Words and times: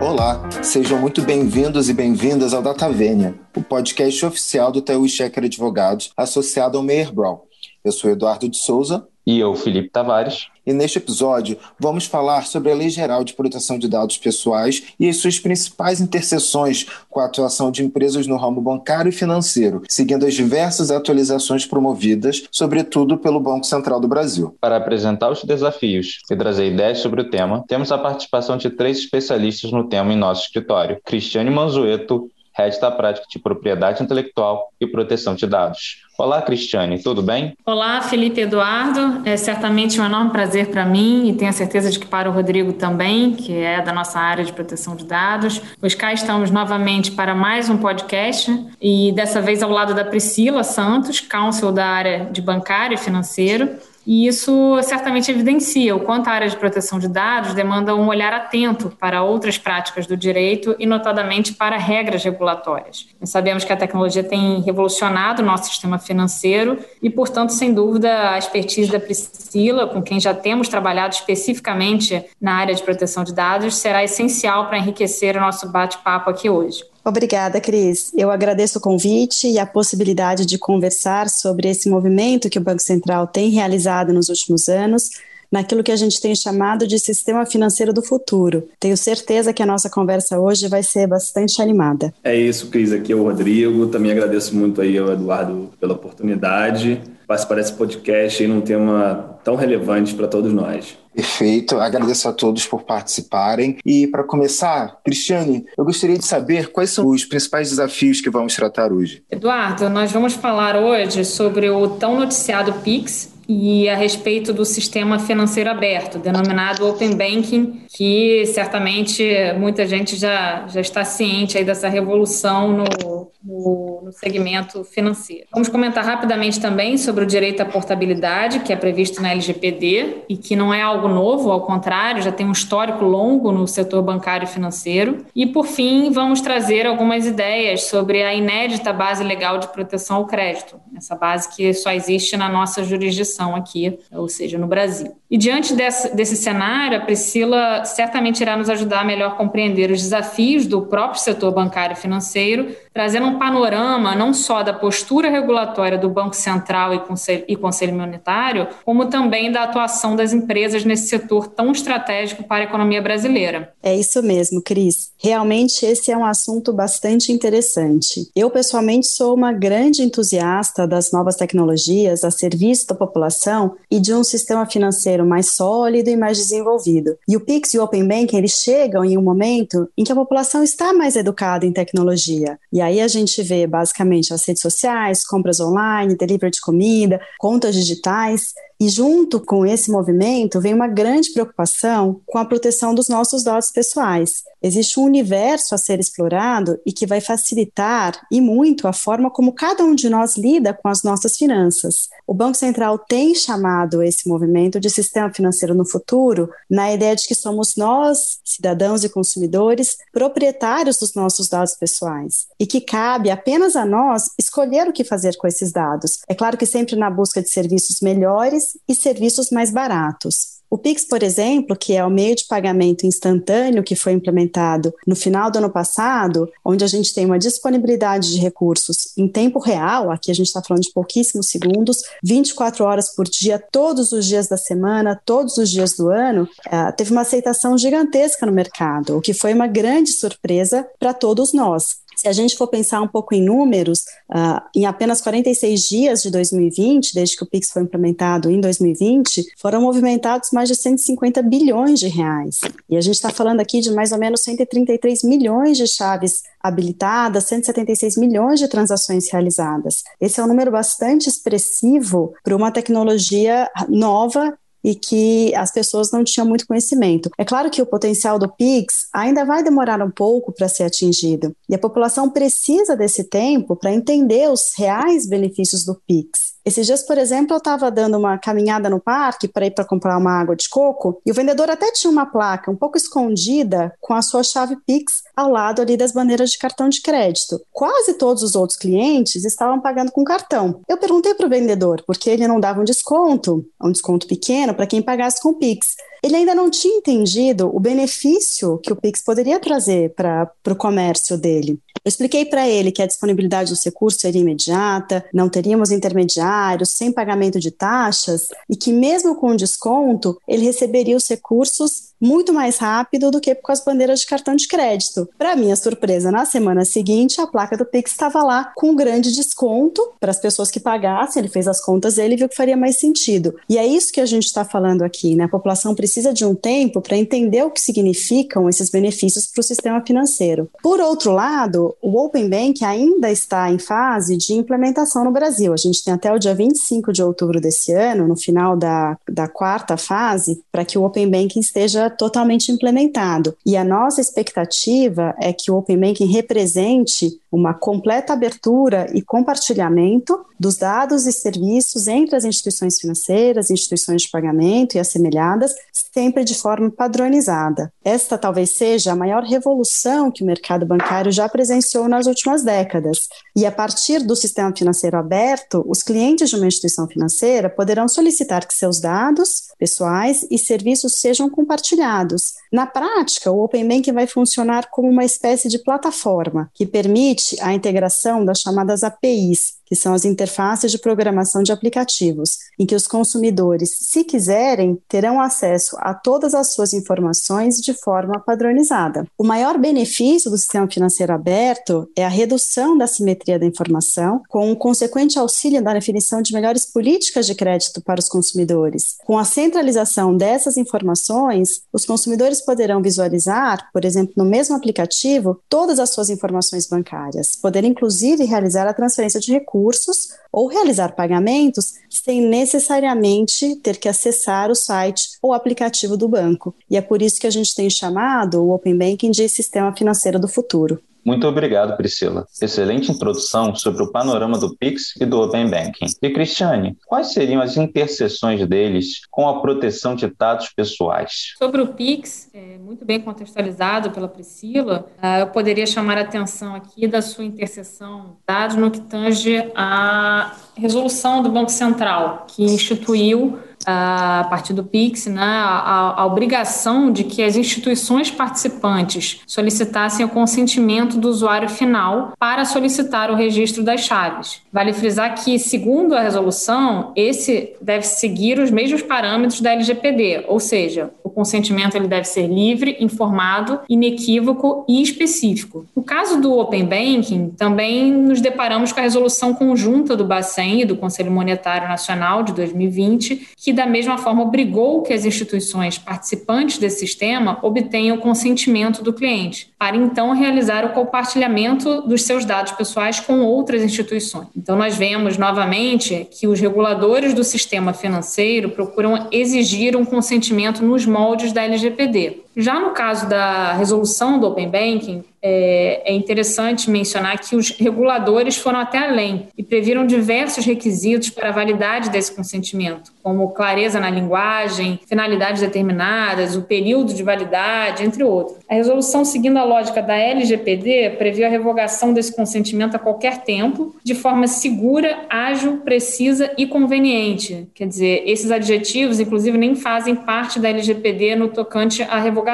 Olá, 0.00 0.48
sejam 0.62 1.00
muito 1.00 1.22
bem-vindos 1.22 1.88
e 1.88 1.92
bem-vindas 1.92 2.54
ao 2.54 2.62
Datavênia, 2.62 3.34
o 3.56 3.60
podcast 3.60 4.24
oficial 4.24 4.70
do 4.70 4.80
TU 4.80 5.08
Checker 5.08 5.44
Advogados, 5.44 6.12
associado 6.16 6.78
ao 6.78 6.84
Meyer 6.84 7.12
Brown. 7.12 7.40
Eu 7.84 7.90
sou 7.90 8.08
Eduardo 8.08 8.48
de 8.48 8.58
Souza. 8.58 9.08
E 9.26 9.40
eu, 9.40 9.54
Felipe 9.56 9.90
Tavares. 9.90 10.46
E 10.68 10.72
neste 10.74 10.98
episódio 10.98 11.56
vamos 11.80 12.04
falar 12.04 12.44
sobre 12.44 12.70
a 12.70 12.74
Lei 12.74 12.90
Geral 12.90 13.24
de 13.24 13.32
Proteção 13.32 13.78
de 13.78 13.88
Dados 13.88 14.18
Pessoais 14.18 14.82
e 15.00 15.08
as 15.08 15.16
suas 15.16 15.40
principais 15.40 15.98
interseções 15.98 16.84
com 17.08 17.20
a 17.20 17.24
atuação 17.24 17.70
de 17.70 17.82
empresas 17.82 18.26
no 18.26 18.36
ramo 18.36 18.60
bancário 18.60 19.08
e 19.08 19.12
financeiro, 19.12 19.82
seguindo 19.88 20.26
as 20.26 20.34
diversas 20.34 20.90
atualizações 20.90 21.64
promovidas, 21.64 22.44
sobretudo 22.52 23.16
pelo 23.16 23.40
Banco 23.40 23.64
Central 23.64 23.98
do 23.98 24.06
Brasil. 24.06 24.54
Para 24.60 24.76
apresentar 24.76 25.30
os 25.30 25.42
desafios 25.42 26.18
e 26.30 26.36
trazer 26.36 26.70
ideias 26.70 26.98
sobre 26.98 27.22
o 27.22 27.30
tema, 27.30 27.64
temos 27.66 27.90
a 27.90 27.96
participação 27.96 28.58
de 28.58 28.68
três 28.68 28.98
especialistas 28.98 29.72
no 29.72 29.88
tema 29.88 30.12
em 30.12 30.16
nosso 30.18 30.42
escritório: 30.42 31.00
Cristiane 31.02 31.48
Manzueto, 31.48 32.28
head 32.58 32.80
da 32.80 32.90
prática 32.90 33.26
de 33.30 33.38
propriedade 33.38 34.02
intelectual 34.02 34.72
e 34.80 34.86
proteção 34.86 35.34
de 35.34 35.46
dados. 35.46 36.02
Olá, 36.18 36.42
Cristiane, 36.42 37.00
tudo 37.00 37.22
bem? 37.22 37.56
Olá, 37.64 38.02
Felipe 38.02 38.40
Eduardo. 38.40 39.22
É 39.24 39.36
certamente 39.36 40.00
um 40.00 40.04
enorme 40.04 40.30
prazer 40.30 40.66
para 40.66 40.84
mim 40.84 41.28
e 41.28 41.34
tenho 41.34 41.48
a 41.48 41.52
certeza 41.52 41.90
de 41.90 41.98
que 42.00 42.06
para 42.06 42.28
o 42.28 42.32
Rodrigo 42.32 42.72
também, 42.72 43.34
que 43.34 43.56
é 43.56 43.80
da 43.80 43.92
nossa 43.92 44.18
área 44.18 44.44
de 44.44 44.52
proteção 44.52 44.96
de 44.96 45.04
dados. 45.04 45.62
Pois 45.80 45.94
cá 45.94 46.12
estamos 46.12 46.50
novamente 46.50 47.12
para 47.12 47.36
mais 47.36 47.70
um 47.70 47.76
podcast 47.76 48.52
e 48.82 49.12
dessa 49.12 49.40
vez 49.40 49.62
ao 49.62 49.70
lado 49.70 49.94
da 49.94 50.04
Priscila 50.04 50.64
Santos, 50.64 51.20
counsel 51.20 51.70
da 51.70 51.86
área 51.86 52.24
de 52.32 52.42
bancário 52.42 52.94
e 52.94 52.98
financeiro. 52.98 53.78
E 54.08 54.26
isso 54.26 54.80
certamente 54.84 55.30
evidencia 55.30 55.94
o 55.94 56.00
quanto 56.00 56.28
a 56.28 56.32
área 56.32 56.48
de 56.48 56.56
proteção 56.56 56.98
de 56.98 57.06
dados 57.06 57.52
demanda 57.52 57.94
um 57.94 58.08
olhar 58.08 58.32
atento 58.32 58.88
para 58.98 59.22
outras 59.22 59.58
práticas 59.58 60.06
do 60.06 60.16
direito 60.16 60.74
e, 60.78 60.86
notadamente, 60.86 61.52
para 61.52 61.76
regras 61.76 62.24
regulatórias. 62.24 63.06
Nós 63.20 63.28
sabemos 63.28 63.64
que 63.64 63.72
a 63.72 63.76
tecnologia 63.76 64.24
tem 64.24 64.62
revolucionado 64.62 65.42
o 65.42 65.44
nosso 65.44 65.64
sistema 65.64 65.98
financeiro 65.98 66.78
e, 67.02 67.10
portanto, 67.10 67.50
sem 67.50 67.74
dúvida, 67.74 68.30
a 68.30 68.38
expertise 68.38 68.90
da 68.90 68.98
Priscila, 68.98 69.86
com 69.86 70.00
quem 70.00 70.18
já 70.18 70.32
temos 70.32 70.68
trabalhado 70.68 71.14
especificamente 71.14 72.24
na 72.40 72.54
área 72.54 72.74
de 72.74 72.82
proteção 72.82 73.24
de 73.24 73.34
dados, 73.34 73.76
será 73.76 74.02
essencial 74.02 74.68
para 74.68 74.78
enriquecer 74.78 75.36
o 75.36 75.40
nosso 75.40 75.70
bate-papo 75.70 76.30
aqui 76.30 76.48
hoje. 76.48 76.82
Obrigada, 77.04 77.60
Cris. 77.60 78.12
Eu 78.14 78.30
agradeço 78.30 78.78
o 78.78 78.82
convite 78.82 79.48
e 79.48 79.58
a 79.58 79.66
possibilidade 79.66 80.44
de 80.44 80.58
conversar 80.58 81.28
sobre 81.28 81.68
esse 81.68 81.88
movimento 81.88 82.50
que 82.50 82.58
o 82.58 82.62
Banco 82.62 82.82
Central 82.82 83.26
tem 83.26 83.50
realizado 83.50 84.12
nos 84.12 84.28
últimos 84.28 84.68
anos 84.68 85.10
naquilo 85.50 85.82
que 85.82 85.92
a 85.92 85.96
gente 85.96 86.20
tem 86.20 86.34
chamado 86.34 86.86
de 86.86 86.98
sistema 86.98 87.46
financeiro 87.46 87.92
do 87.92 88.02
futuro. 88.02 88.68
Tenho 88.78 88.96
certeza 88.96 89.52
que 89.52 89.62
a 89.62 89.66
nossa 89.66 89.88
conversa 89.88 90.38
hoje 90.38 90.68
vai 90.68 90.82
ser 90.82 91.06
bastante 91.06 91.62
animada. 91.62 92.12
É 92.22 92.36
isso, 92.36 92.68
Cris. 92.68 92.92
Aqui 92.92 93.12
é 93.12 93.16
o 93.16 93.22
Rodrigo. 93.22 93.86
Também 93.86 94.12
agradeço 94.12 94.54
muito 94.54 94.80
aí 94.80 94.98
ao 94.98 95.10
Eduardo 95.10 95.70
pela 95.80 95.94
oportunidade 95.94 97.00
participar 97.28 97.56
desse 97.56 97.74
podcast 97.74 98.42
em 98.42 98.50
um 98.50 98.62
tema 98.62 99.38
tão 99.44 99.54
relevante 99.54 100.14
para 100.14 100.26
todos 100.26 100.50
nós. 100.50 100.96
Perfeito, 101.18 101.80
agradeço 101.80 102.28
a 102.28 102.32
todos 102.32 102.64
por 102.64 102.84
participarem. 102.84 103.76
E 103.84 104.06
para 104.06 104.22
começar, 104.22 105.00
Cristiane, 105.04 105.66
eu 105.76 105.84
gostaria 105.84 106.16
de 106.16 106.24
saber 106.24 106.70
quais 106.70 106.90
são 106.90 107.08
os 107.08 107.24
principais 107.24 107.70
desafios 107.70 108.20
que 108.20 108.30
vamos 108.30 108.54
tratar 108.54 108.92
hoje. 108.92 109.24
Eduardo, 109.28 109.90
nós 109.90 110.12
vamos 110.12 110.34
falar 110.34 110.76
hoje 110.76 111.24
sobre 111.24 111.68
o 111.70 111.88
tão 111.88 112.20
noticiado 112.20 112.72
PIX, 112.84 113.36
e 113.48 113.88
a 113.88 113.96
respeito 113.96 114.52
do 114.52 114.62
sistema 114.62 115.18
financeiro 115.18 115.70
aberto, 115.70 116.18
denominado 116.18 116.86
Open 116.86 117.16
Banking, 117.16 117.80
que 117.88 118.44
certamente 118.44 119.26
muita 119.58 119.86
gente 119.86 120.16
já, 120.16 120.66
já 120.68 120.82
está 120.82 121.02
ciente 121.02 121.56
aí 121.56 121.64
dessa 121.64 121.88
revolução 121.88 122.76
no, 122.76 123.32
no, 123.42 123.97
no, 124.08 124.12
segmento 124.12 124.84
financeiro. 124.84 125.46
Vamos 125.52 125.68
comentar 125.68 126.04
rapidamente 126.04 126.60
também 126.60 126.96
sobre 126.96 127.24
o 127.24 127.26
direito 127.26 127.60
à 127.60 127.64
portabilidade, 127.64 128.60
que 128.60 128.72
é 128.72 128.76
previsto 128.76 129.22
na 129.22 129.30
LGPD 129.30 130.24
e 130.28 130.36
que 130.36 130.56
não 130.56 130.72
é 130.72 130.80
algo 130.80 131.08
novo, 131.08 131.50
ao 131.50 131.60
contrário, 131.62 132.22
já 132.22 132.32
tem 132.32 132.46
um 132.46 132.52
histórico 132.52 133.04
longo 133.04 133.52
no 133.52 133.66
setor 133.66 134.02
bancário 134.02 134.44
e 134.44 134.48
financeiro. 134.48 135.26
E, 135.34 135.46
por 135.46 135.66
fim, 135.66 136.10
vamos 136.10 136.40
trazer 136.40 136.86
algumas 136.86 137.26
ideias 137.26 137.84
sobre 137.84 138.22
a 138.22 138.34
inédita 138.34 138.92
base 138.92 139.22
legal 139.22 139.58
de 139.58 139.68
proteção 139.68 140.16
ao 140.16 140.26
crédito, 140.26 140.80
essa 140.96 141.14
base 141.14 141.54
que 141.54 141.72
só 141.74 141.92
existe 141.92 142.36
na 142.36 142.48
nossa 142.48 142.82
jurisdição 142.82 143.54
aqui, 143.54 143.98
ou 144.12 144.28
seja, 144.28 144.58
no 144.58 144.66
Brasil. 144.66 145.12
E 145.30 145.36
diante 145.36 145.74
desse, 145.74 146.14
desse 146.16 146.36
cenário, 146.36 146.96
a 146.96 147.00
Priscila 147.00 147.84
certamente 147.84 148.40
irá 148.40 148.56
nos 148.56 148.70
ajudar 148.70 149.00
a 149.00 149.04
melhor 149.04 149.36
compreender 149.36 149.90
os 149.90 150.00
desafios 150.00 150.66
do 150.66 150.82
próprio 150.82 151.20
setor 151.20 151.52
bancário 151.52 151.94
e 151.94 152.00
financeiro, 152.00 152.74
trazendo 152.94 153.26
um 153.26 153.38
panorama 153.38 154.14
não 154.14 154.32
só 154.32 154.62
da 154.62 154.72
postura 154.72 155.28
regulatória 155.28 155.98
do 155.98 156.08
Banco 156.08 156.34
Central 156.34 156.94
e 156.94 157.00
Conselho, 157.00 157.44
e 157.46 157.56
Conselho 157.56 157.94
Monetário, 157.94 158.68
como 158.86 159.06
também 159.06 159.52
da 159.52 159.64
atuação 159.64 160.16
das 160.16 160.32
empresas 160.32 160.84
nesse 160.84 161.08
setor 161.08 161.48
tão 161.48 161.72
estratégico 161.72 162.44
para 162.44 162.64
a 162.64 162.66
economia 162.66 163.02
brasileira. 163.02 163.74
É 163.82 163.94
isso 163.94 164.22
mesmo, 164.22 164.62
Cris. 164.62 165.12
Realmente 165.18 165.84
esse 165.84 166.10
é 166.10 166.16
um 166.16 166.24
assunto 166.24 166.72
bastante 166.72 167.32
interessante. 167.32 168.30
Eu, 168.34 168.48
pessoalmente, 168.50 169.06
sou 169.06 169.34
uma 169.34 169.52
grande 169.52 170.02
entusiasta 170.02 170.86
das 170.86 171.12
novas 171.12 171.36
tecnologias 171.36 172.24
a 172.24 172.30
serviço 172.30 172.88
da 172.88 172.94
população 172.94 173.76
e 173.90 174.00
de 174.00 174.14
um 174.14 174.24
sistema 174.24 174.64
financeiro 174.64 175.17
mais 175.26 175.50
sólido 175.52 176.08
e 176.08 176.16
mais 176.16 176.38
desenvolvido. 176.38 177.16
E 177.28 177.36
o 177.36 177.40
Pix 177.40 177.74
e 177.74 177.78
o 177.78 177.84
Open 177.84 178.06
Banking, 178.06 178.36
eles 178.36 178.52
chegam 178.52 179.04
em 179.04 179.16
um 179.16 179.22
momento 179.22 179.88
em 179.96 180.04
que 180.04 180.12
a 180.12 180.16
população 180.16 180.62
está 180.62 180.92
mais 180.92 181.16
educada 181.16 181.66
em 181.66 181.72
tecnologia. 181.72 182.58
E 182.72 182.80
aí 182.80 183.00
a 183.00 183.08
gente 183.08 183.42
vê 183.42 183.66
basicamente 183.66 184.32
as 184.32 184.44
redes 184.46 184.62
sociais, 184.62 185.24
compras 185.24 185.60
online, 185.60 186.16
delivery 186.16 186.52
de 186.52 186.60
comida, 186.60 187.20
contas 187.38 187.74
digitais, 187.74 188.52
e 188.80 188.88
junto 188.88 189.40
com 189.40 189.66
esse 189.66 189.90
movimento 189.90 190.60
vem 190.60 190.72
uma 190.72 190.86
grande 190.86 191.32
preocupação 191.32 192.20
com 192.26 192.38
a 192.38 192.44
proteção 192.44 192.94
dos 192.94 193.08
nossos 193.08 193.42
dados 193.42 193.70
pessoais. 193.70 194.44
Existe 194.62 194.98
um 194.98 195.04
universo 195.04 195.74
a 195.74 195.78
ser 195.78 196.00
explorado 196.00 196.80
e 196.84 196.92
que 196.92 197.06
vai 197.06 197.20
facilitar 197.20 198.20
e 198.30 198.40
muito 198.40 198.88
a 198.88 198.92
forma 198.92 199.30
como 199.30 199.52
cada 199.52 199.84
um 199.84 199.94
de 199.94 200.08
nós 200.08 200.36
lida 200.36 200.74
com 200.74 200.88
as 200.88 201.02
nossas 201.02 201.36
finanças. 201.36 202.08
O 202.26 202.34
Banco 202.34 202.56
Central 202.56 202.98
tem 202.98 203.34
chamado 203.34 204.02
esse 204.02 204.28
movimento 204.28 204.80
de 204.80 204.90
sistema 204.90 205.32
financeiro 205.32 205.74
no 205.74 205.86
futuro, 205.86 206.50
na 206.68 206.92
ideia 206.92 207.14
de 207.14 207.26
que 207.26 207.34
somos 207.34 207.76
nós, 207.76 208.38
cidadãos 208.44 209.04
e 209.04 209.08
consumidores, 209.08 209.96
proprietários 210.12 210.98
dos 210.98 211.14
nossos 211.14 211.48
dados 211.48 211.74
pessoais 211.74 212.46
e 212.58 212.66
que 212.66 212.80
cabe 212.80 213.30
apenas 213.30 213.76
a 213.76 213.84
nós 213.84 214.30
escolher 214.38 214.88
o 214.88 214.92
que 214.92 215.04
fazer 215.04 215.36
com 215.36 215.46
esses 215.46 215.72
dados. 215.72 216.18
É 216.28 216.34
claro 216.34 216.56
que 216.56 216.66
sempre 216.66 216.96
na 216.96 217.10
busca 217.10 217.40
de 217.40 217.48
serviços 217.48 218.00
melhores 218.00 218.67
e 218.88 218.94
serviços 218.94 219.50
mais 219.50 219.70
baratos. 219.70 220.58
O 220.70 220.76
Pix, 220.76 221.06
por 221.06 221.22
exemplo, 221.22 221.74
que 221.74 221.94
é 221.94 222.04
o 222.04 222.10
meio 222.10 222.36
de 222.36 222.46
pagamento 222.46 223.06
instantâneo 223.06 223.82
que 223.82 223.96
foi 223.96 224.12
implementado 224.12 224.92
no 225.06 225.16
final 225.16 225.50
do 225.50 225.56
ano 225.56 225.70
passado, 225.70 226.50
onde 226.62 226.84
a 226.84 226.86
gente 226.86 227.14
tem 227.14 227.24
uma 227.24 227.38
disponibilidade 227.38 228.30
de 228.30 228.38
recursos 228.38 229.16
em 229.16 229.26
tempo 229.26 229.58
real, 229.58 230.10
aqui 230.10 230.30
a 230.30 230.34
gente 230.34 230.48
está 230.48 230.62
falando 230.62 230.82
de 230.82 230.92
pouquíssimos 230.92 231.48
segundos, 231.48 232.02
24 232.22 232.84
horas 232.84 233.14
por 233.14 233.24
dia, 233.24 233.58
todos 233.58 234.12
os 234.12 234.26
dias 234.26 234.46
da 234.46 234.58
semana, 234.58 235.18
todos 235.24 235.56
os 235.56 235.70
dias 235.70 235.94
do 235.94 236.08
ano, 236.08 236.46
eh, 236.70 236.92
teve 236.92 237.12
uma 237.12 237.22
aceitação 237.22 237.78
gigantesca 237.78 238.44
no 238.44 238.52
mercado, 238.52 239.16
o 239.16 239.22
que 239.22 239.32
foi 239.32 239.54
uma 239.54 239.66
grande 239.66 240.12
surpresa 240.12 240.86
para 240.98 241.14
todos 241.14 241.54
nós. 241.54 241.96
Se 242.18 242.26
a 242.26 242.32
gente 242.32 242.56
for 242.56 242.66
pensar 242.66 243.00
um 243.00 243.06
pouco 243.06 243.32
em 243.32 243.40
números, 243.40 244.00
uh, 244.28 244.60
em 244.74 244.86
apenas 244.86 245.20
46 245.20 245.82
dias 245.82 246.22
de 246.22 246.32
2020, 246.32 247.14
desde 247.14 247.36
que 247.36 247.44
o 247.44 247.46
Pix 247.46 247.70
foi 247.70 247.82
implementado 247.82 248.50
em 248.50 248.60
2020, 248.60 249.52
foram 249.56 249.80
movimentados 249.80 250.50
mais 250.52 250.68
de 250.68 250.74
150 250.74 251.40
bilhões 251.42 252.00
de 252.00 252.08
reais. 252.08 252.58
E 252.90 252.96
a 252.96 253.00
gente 253.00 253.14
está 253.14 253.30
falando 253.30 253.60
aqui 253.60 253.80
de 253.80 253.92
mais 253.92 254.10
ou 254.10 254.18
menos 254.18 254.42
133 254.42 255.22
milhões 255.22 255.76
de 255.76 255.86
chaves 255.86 256.42
habilitadas, 256.60 257.44
176 257.44 258.16
milhões 258.16 258.58
de 258.58 258.66
transações 258.66 259.30
realizadas. 259.30 260.02
Esse 260.20 260.40
é 260.40 260.42
um 260.42 260.48
número 260.48 260.72
bastante 260.72 261.28
expressivo 261.28 262.34
para 262.42 262.56
uma 262.56 262.72
tecnologia 262.72 263.70
nova 263.88 264.58
e 264.82 264.94
que 264.94 265.54
as 265.54 265.72
pessoas 265.72 266.10
não 266.10 266.24
tinham 266.24 266.46
muito 266.46 266.66
conhecimento. 266.66 267.30
É 267.38 267.44
claro 267.44 267.70
que 267.70 267.82
o 267.82 267.86
potencial 267.86 268.38
do 268.38 268.48
PIX 268.48 269.06
ainda 269.12 269.44
vai 269.44 269.62
demorar 269.62 270.02
um 270.02 270.10
pouco 270.10 270.52
para 270.52 270.68
ser 270.68 270.84
atingido, 270.84 271.54
e 271.68 271.74
a 271.74 271.78
população 271.78 272.30
precisa 272.30 272.96
desse 272.96 273.24
tempo 273.24 273.76
para 273.76 273.92
entender 273.92 274.50
os 274.50 274.72
reais 274.76 275.26
benefícios 275.28 275.84
do 275.84 275.94
PIX. 276.06 276.57
Esses 276.68 276.84
dias, 276.84 277.02
por 277.02 277.16
exemplo, 277.16 277.54
eu 277.54 277.56
estava 277.56 277.90
dando 277.90 278.18
uma 278.18 278.36
caminhada 278.36 278.90
no 278.90 279.00
parque 279.00 279.48
para 279.48 279.64
ir 279.64 279.70
para 279.70 279.86
comprar 279.86 280.18
uma 280.18 280.38
água 280.38 280.54
de 280.54 280.68
coco 280.68 281.18
e 281.24 281.30
o 281.30 281.34
vendedor 281.34 281.70
até 281.70 281.90
tinha 281.92 282.10
uma 282.10 282.26
placa 282.26 282.70
um 282.70 282.76
pouco 282.76 282.98
escondida 282.98 283.94
com 284.02 284.12
a 284.12 284.20
sua 284.20 284.42
chave 284.42 284.76
Pix 284.86 285.22
ao 285.34 285.50
lado 285.50 285.80
ali 285.80 285.96
das 285.96 286.12
bandeiras 286.12 286.50
de 286.50 286.58
cartão 286.58 286.90
de 286.90 287.00
crédito. 287.00 287.58
Quase 287.72 288.12
todos 288.18 288.42
os 288.42 288.54
outros 288.54 288.78
clientes 288.78 289.46
estavam 289.46 289.80
pagando 289.80 290.12
com 290.12 290.22
cartão. 290.22 290.82
Eu 290.86 290.98
perguntei 290.98 291.32
para 291.32 291.46
o 291.46 291.48
vendedor 291.48 292.04
por 292.06 292.18
que 292.18 292.28
ele 292.28 292.46
não 292.46 292.60
dava 292.60 292.82
um 292.82 292.84
desconto, 292.84 293.64
um 293.82 293.90
desconto 293.90 294.26
pequeno 294.26 294.74
para 294.74 294.86
quem 294.86 295.00
pagasse 295.00 295.40
com 295.40 295.54
Pix. 295.54 295.96
Ele 296.22 296.36
ainda 296.36 296.54
não 296.54 296.68
tinha 296.68 296.98
entendido 296.98 297.74
o 297.74 297.80
benefício 297.80 298.78
que 298.78 298.92
o 298.92 298.96
Pix 298.96 299.22
poderia 299.22 299.60
trazer 299.60 300.12
para 300.14 300.52
o 300.68 300.76
comércio 300.76 301.38
dele. 301.38 301.80
Eu 302.08 302.10
expliquei 302.10 302.46
para 302.46 302.66
ele 302.66 302.90
que 302.90 303.02
a 303.02 303.06
disponibilidade 303.06 303.68
dos 303.68 303.84
recursos 303.84 304.18
seria 304.18 304.40
imediata, 304.40 305.22
não 305.30 305.46
teríamos 305.46 305.90
intermediários, 305.90 306.88
sem 306.88 307.12
pagamento 307.12 307.60
de 307.60 307.70
taxas, 307.70 308.48
e 308.66 308.74
que 308.74 308.94
mesmo 308.94 309.36
com 309.36 309.54
desconto, 309.54 310.40
ele 310.48 310.64
receberia 310.64 311.14
os 311.14 311.28
recursos 311.28 312.07
muito 312.20 312.52
mais 312.52 312.78
rápido 312.78 313.30
do 313.30 313.40
que 313.40 313.54
com 313.54 313.72
as 313.72 313.84
bandeiras 313.84 314.20
de 314.20 314.26
cartão 314.26 314.54
de 314.54 314.66
crédito. 314.66 315.28
Para 315.38 315.56
minha 315.56 315.76
surpresa, 315.76 316.30
na 316.30 316.44
semana 316.44 316.84
seguinte, 316.84 317.40
a 317.40 317.46
placa 317.46 317.76
do 317.76 317.84
Pix 317.84 318.12
estava 318.12 318.42
lá 318.42 318.72
com 318.74 318.90
um 318.90 318.96
grande 318.96 319.32
desconto 319.32 320.02
para 320.20 320.30
as 320.30 320.40
pessoas 320.40 320.70
que 320.70 320.80
pagassem. 320.80 321.40
Ele 321.40 321.48
fez 321.48 321.68
as 321.68 321.80
contas 321.80 322.16
dele 322.16 322.34
e 322.34 322.36
viu 322.38 322.48
que 322.48 322.56
faria 322.56 322.76
mais 322.76 322.98
sentido. 322.98 323.54
E 323.68 323.78
é 323.78 323.86
isso 323.86 324.12
que 324.12 324.20
a 324.20 324.26
gente 324.26 324.46
está 324.46 324.64
falando 324.64 325.02
aqui, 325.02 325.34
né? 325.34 325.44
A 325.44 325.48
população 325.48 325.94
precisa 325.94 326.32
de 326.32 326.44
um 326.44 326.54
tempo 326.54 327.00
para 327.00 327.16
entender 327.16 327.62
o 327.62 327.70
que 327.70 327.80
significam 327.80 328.68
esses 328.68 328.90
benefícios 328.90 329.46
para 329.46 329.60
o 329.60 329.64
sistema 329.64 330.02
financeiro. 330.04 330.68
Por 330.82 331.00
outro 331.00 331.32
lado, 331.32 331.94
o 332.02 332.18
Open 332.18 332.48
Bank 332.48 332.84
ainda 332.84 333.30
está 333.30 333.70
em 333.70 333.78
fase 333.78 334.36
de 334.36 334.54
implementação 334.54 335.24
no 335.24 335.30
Brasil. 335.30 335.72
A 335.72 335.76
gente 335.76 336.02
tem 336.04 336.14
até 336.14 336.32
o 336.32 336.38
dia 336.38 336.54
25 336.54 337.12
de 337.12 337.22
outubro 337.22 337.60
desse 337.60 337.92
ano, 337.92 338.26
no 338.26 338.36
final 338.36 338.76
da, 338.76 339.16
da 339.28 339.48
quarta 339.48 339.96
fase, 339.96 340.62
para 340.70 340.84
que 340.84 340.98
o 340.98 341.04
Open 341.04 341.30
Banking 341.30 341.60
esteja 341.60 342.07
totalmente 342.10 342.70
implementado. 342.70 343.56
E 343.64 343.76
a 343.76 343.84
nossa 343.84 344.20
expectativa 344.20 345.34
é 345.40 345.52
que 345.52 345.70
o 345.70 345.76
Open 345.76 345.98
Banking 345.98 346.26
represente 346.26 347.40
uma 347.50 347.74
completa 347.74 348.32
abertura 348.32 349.06
e 349.14 349.22
compartilhamento 349.22 350.44
dos 350.58 350.76
dados 350.76 351.26
e 351.26 351.32
serviços 351.32 352.08
entre 352.08 352.36
as 352.36 352.44
instituições 352.44 353.00
financeiras, 353.00 353.70
instituições 353.70 354.22
de 354.22 354.30
pagamento 354.30 354.96
e 354.96 354.98
assemelhadas, 354.98 355.72
sempre 355.92 356.44
de 356.44 356.54
forma 356.54 356.90
padronizada. 356.90 357.92
Esta 358.04 358.36
talvez 358.36 358.70
seja 358.70 359.12
a 359.12 359.16
maior 359.16 359.44
revolução 359.44 360.30
que 360.30 360.42
o 360.42 360.46
mercado 360.46 360.84
bancário 360.84 361.30
já 361.30 361.48
presenciou 361.48 362.08
nas 362.08 362.26
últimas 362.26 362.62
décadas. 362.62 363.28
E 363.54 363.64
a 363.64 363.72
partir 363.72 364.20
do 364.20 364.34
sistema 364.34 364.74
financeiro 364.74 365.16
aberto, 365.16 365.84
os 365.86 366.02
clientes 366.02 366.50
de 366.50 366.56
uma 366.56 366.66
instituição 366.66 367.06
financeira 367.06 367.70
poderão 367.70 368.08
solicitar 368.08 368.66
que 368.66 368.74
seus 368.74 369.00
dados 369.00 369.68
pessoais 369.78 370.46
e 370.50 370.58
serviços 370.58 371.14
sejam 371.14 371.48
compartilhados. 371.48 372.54
Na 372.72 372.86
prática, 372.86 373.50
o 373.50 373.62
Open 373.62 373.86
Banking 373.86 374.12
vai 374.12 374.26
funcionar 374.26 374.88
como 374.90 375.08
uma 375.08 375.24
espécie 375.24 375.68
de 375.68 375.78
plataforma 375.78 376.70
que 376.74 376.84
permite 376.84 377.37
a 377.60 377.72
integração 377.72 378.44
das 378.44 378.60
chamadas 378.60 379.02
APIs, 379.02 379.77
que 379.88 379.96
são 379.96 380.12
as 380.12 380.26
interfaces 380.26 380.92
de 380.92 380.98
programação 380.98 381.62
de 381.62 381.72
aplicativos, 381.72 382.58
em 382.78 382.84
que 382.84 382.94
os 382.94 383.06
consumidores, 383.06 383.96
se 383.98 384.22
quiserem, 384.22 385.00
terão 385.08 385.40
acesso 385.40 385.96
a 386.00 386.12
todas 386.12 386.54
as 386.54 386.74
suas 386.74 386.92
informações 386.92 387.78
de 387.78 387.94
forma 387.94 388.38
padronizada. 388.38 389.26
O 389.38 389.44
maior 389.44 389.78
benefício 389.78 390.50
do 390.50 390.58
sistema 390.58 390.86
financeiro 390.90 391.32
aberto 391.32 392.06
é 392.14 392.24
a 392.24 392.28
redução 392.28 392.98
da 392.98 393.06
simetria 393.06 393.58
da 393.58 393.64
informação, 393.64 394.42
com 394.48 394.68
o 394.68 394.72
um 394.72 394.74
consequente 394.74 395.38
auxílio 395.38 395.80
na 395.80 395.94
definição 395.94 396.42
de 396.42 396.52
melhores 396.52 396.84
políticas 396.84 397.46
de 397.46 397.54
crédito 397.54 398.02
para 398.02 398.20
os 398.20 398.28
consumidores. 398.28 399.16
Com 399.24 399.38
a 399.38 399.44
centralização 399.44 400.36
dessas 400.36 400.76
informações, 400.76 401.82
os 401.90 402.04
consumidores 402.04 402.60
poderão 402.60 403.00
visualizar, 403.00 403.88
por 403.90 404.04
exemplo, 404.04 404.34
no 404.36 404.44
mesmo 404.44 404.76
aplicativo, 404.76 405.58
todas 405.66 405.98
as 405.98 406.10
suas 406.10 406.28
informações 406.28 406.86
bancárias, 406.86 407.56
poder 407.56 407.84
inclusive 407.84 408.44
realizar 408.44 408.86
a 408.86 408.92
transferência 408.92 409.40
de 409.40 409.50
recursos 409.50 409.77
recursos 409.78 410.30
ou 410.52 410.66
realizar 410.66 411.14
pagamentos 411.14 411.94
sem 412.10 412.40
necessariamente 412.40 413.76
ter 413.76 413.96
que 413.98 414.08
acessar 414.08 414.70
o 414.70 414.74
site 414.74 415.38
ou 415.40 415.52
aplicativo 415.52 416.16
do 416.16 416.28
banco. 416.28 416.74
E 416.90 416.96
é 416.96 417.00
por 417.00 417.22
isso 417.22 417.40
que 417.40 417.46
a 417.46 417.50
gente 417.50 417.74
tem 417.74 417.88
chamado 417.88 418.62
o 418.62 418.74
Open 418.74 418.96
Banking 418.96 419.30
de 419.30 419.48
sistema 419.48 419.94
financeiro 419.94 420.38
do 420.38 420.48
futuro. 420.48 421.00
Muito 421.28 421.46
obrigado, 421.46 421.94
Priscila. 421.94 422.46
Excelente 422.58 423.12
introdução 423.12 423.74
sobre 423.74 424.02
o 424.02 424.10
panorama 424.10 424.56
do 424.56 424.74
Pix 424.74 425.14
e 425.20 425.26
do 425.26 425.38
Open 425.42 425.68
Banking. 425.68 426.06
E 426.22 426.30
Cristiane, 426.30 426.96
quais 427.06 427.34
seriam 427.34 427.60
as 427.60 427.76
interseções 427.76 428.66
deles 428.66 429.20
com 429.30 429.46
a 429.46 429.60
proteção 429.60 430.14
de 430.14 430.26
dados 430.26 430.72
pessoais? 430.74 431.52
Sobre 431.58 431.82
o 431.82 431.88
Pix, 431.88 432.48
é 432.54 432.78
muito 432.78 433.04
bem 433.04 433.20
contextualizado 433.20 434.10
pela 434.10 434.26
Priscila, 434.26 435.04
ah, 435.20 435.40
eu 435.40 435.48
poderia 435.48 435.84
chamar 435.84 436.16
a 436.16 436.22
atenção 436.22 436.74
aqui 436.74 437.06
da 437.06 437.20
sua 437.20 437.44
interseção 437.44 438.38
dados 438.46 438.76
no 438.76 438.90
que 438.90 439.02
tange 439.02 439.70
a 439.74 440.56
resolução 440.78 441.42
do 441.42 441.50
Banco 441.50 441.70
Central, 441.70 442.46
que 442.48 442.64
instituiu 442.64 443.58
a 443.90 444.44
partir 444.50 444.74
do 444.74 444.84
Pix, 444.84 445.24
né, 445.26 445.40
a, 445.42 446.20
a, 446.20 446.26
obrigação 446.26 447.10
de 447.10 447.24
que 447.24 447.42
as 447.42 447.56
instituições 447.56 448.30
participantes 448.30 449.40
solicitassem 449.46 450.26
o 450.26 450.28
consentimento 450.28 451.16
do 451.16 451.26
usuário 451.26 451.70
final 451.70 452.34
para 452.38 452.66
solicitar 452.66 453.30
o 453.30 453.34
registro 453.34 453.82
das 453.82 454.02
chaves. 454.02 454.60
Vale 454.70 454.92
frisar 454.92 455.34
que, 455.42 455.58
segundo 455.58 456.14
a 456.14 456.20
resolução, 456.20 457.12
esse 457.16 457.72
deve 457.80 458.04
seguir 458.04 458.58
os 458.58 458.70
mesmos 458.70 459.00
parâmetros 459.00 459.62
da 459.62 459.72
LGPD, 459.72 460.44
ou 460.48 460.60
seja, 460.60 461.10
o 461.24 461.30
consentimento 461.30 461.96
ele 461.96 462.08
deve 462.08 462.26
ser 462.26 462.46
livre, 462.46 462.98
informado, 463.00 463.80
inequívoco 463.88 464.84
e 464.86 465.00
específico. 465.00 465.86
No 465.96 466.02
caso 466.02 466.38
do 466.38 466.58
Open 466.58 466.84
Banking, 466.84 467.54
também 467.56 468.12
nos 468.12 468.42
deparamos 468.42 468.92
com 468.92 469.00
a 469.00 469.02
resolução 469.02 469.54
conjunta 469.54 470.14
do 470.14 470.26
Bacen 470.26 470.82
e 470.82 470.84
do 470.84 470.96
Conselho 470.96 471.32
Monetário 471.32 471.88
Nacional 471.88 472.42
de 472.42 472.52
2020, 472.52 473.48
que 473.56 473.77
da 473.78 473.86
mesma 473.86 474.18
forma 474.18 474.42
obrigou 474.42 475.02
que 475.02 475.12
as 475.12 475.24
instituições 475.24 475.96
participantes 475.96 476.78
desse 476.78 476.98
sistema 476.98 477.60
obtenham 477.62 478.16
o 478.16 478.20
consentimento 478.20 479.04
do 479.04 479.12
cliente, 479.12 479.72
para 479.78 479.96
então 479.96 480.32
realizar 480.32 480.84
o 480.84 480.88
compartilhamento 480.88 482.02
dos 482.02 482.22
seus 482.22 482.44
dados 482.44 482.72
pessoais 482.72 483.20
com 483.20 483.38
outras 483.40 483.84
instituições. 483.84 484.48
Então, 484.56 484.76
nós 484.76 484.96
vemos 484.96 485.38
novamente 485.38 486.26
que 486.28 486.48
os 486.48 486.58
reguladores 486.58 487.32
do 487.32 487.44
sistema 487.44 487.92
financeiro 487.92 488.70
procuram 488.70 489.28
exigir 489.30 489.96
um 489.96 490.04
consentimento 490.04 490.84
nos 490.84 491.06
moldes 491.06 491.52
da 491.52 491.62
LGPD. 491.62 492.47
Já 492.60 492.80
no 492.80 492.90
caso 492.90 493.28
da 493.28 493.72
resolução 493.74 494.40
do 494.40 494.48
Open 494.48 494.68
Banking, 494.68 495.22
é, 495.40 496.02
é, 496.04 496.12
interessante 496.12 496.90
mencionar 496.90 497.38
que 497.38 497.54
os 497.54 497.70
reguladores 497.70 498.56
foram 498.56 498.80
até 498.80 498.98
além 498.98 499.46
e 499.56 499.62
previram 499.62 500.04
diversos 500.04 500.64
requisitos 500.64 501.30
para 501.30 501.50
a 501.50 501.52
validade 501.52 502.10
desse 502.10 502.34
consentimento, 502.34 503.12
como 503.22 503.50
clareza 503.50 504.00
na 504.00 504.10
linguagem, 504.10 504.98
finalidades 505.06 505.62
determinadas, 505.62 506.56
o 506.56 506.62
período 506.62 507.14
de 507.14 507.22
validade, 507.22 508.02
entre 508.02 508.24
outros. 508.24 508.58
A 508.68 508.74
resolução, 508.74 509.24
seguindo 509.24 509.58
a 509.58 509.64
lógica 509.64 510.02
da 510.02 510.16
LGPD, 510.16 511.10
previu 511.10 511.46
a 511.46 511.48
revogação 511.48 512.12
desse 512.12 512.34
consentimento 512.34 512.96
a 512.96 512.98
qualquer 512.98 513.44
tempo, 513.44 513.94
de 514.02 514.16
forma 514.16 514.48
segura, 514.48 515.20
ágil, 515.30 515.78
precisa 515.84 516.52
e 516.58 516.66
conveniente. 516.66 517.68
Quer 517.72 517.86
dizer, 517.86 518.24
esses 518.26 518.50
adjetivos, 518.50 519.20
inclusive, 519.20 519.56
nem 519.56 519.76
fazem 519.76 520.16
parte 520.16 520.58
da 520.58 520.68
LGPD 520.68 521.36
no 521.36 521.46
tocante 521.46 522.02
à 522.02 522.18
revogação. 522.18 522.47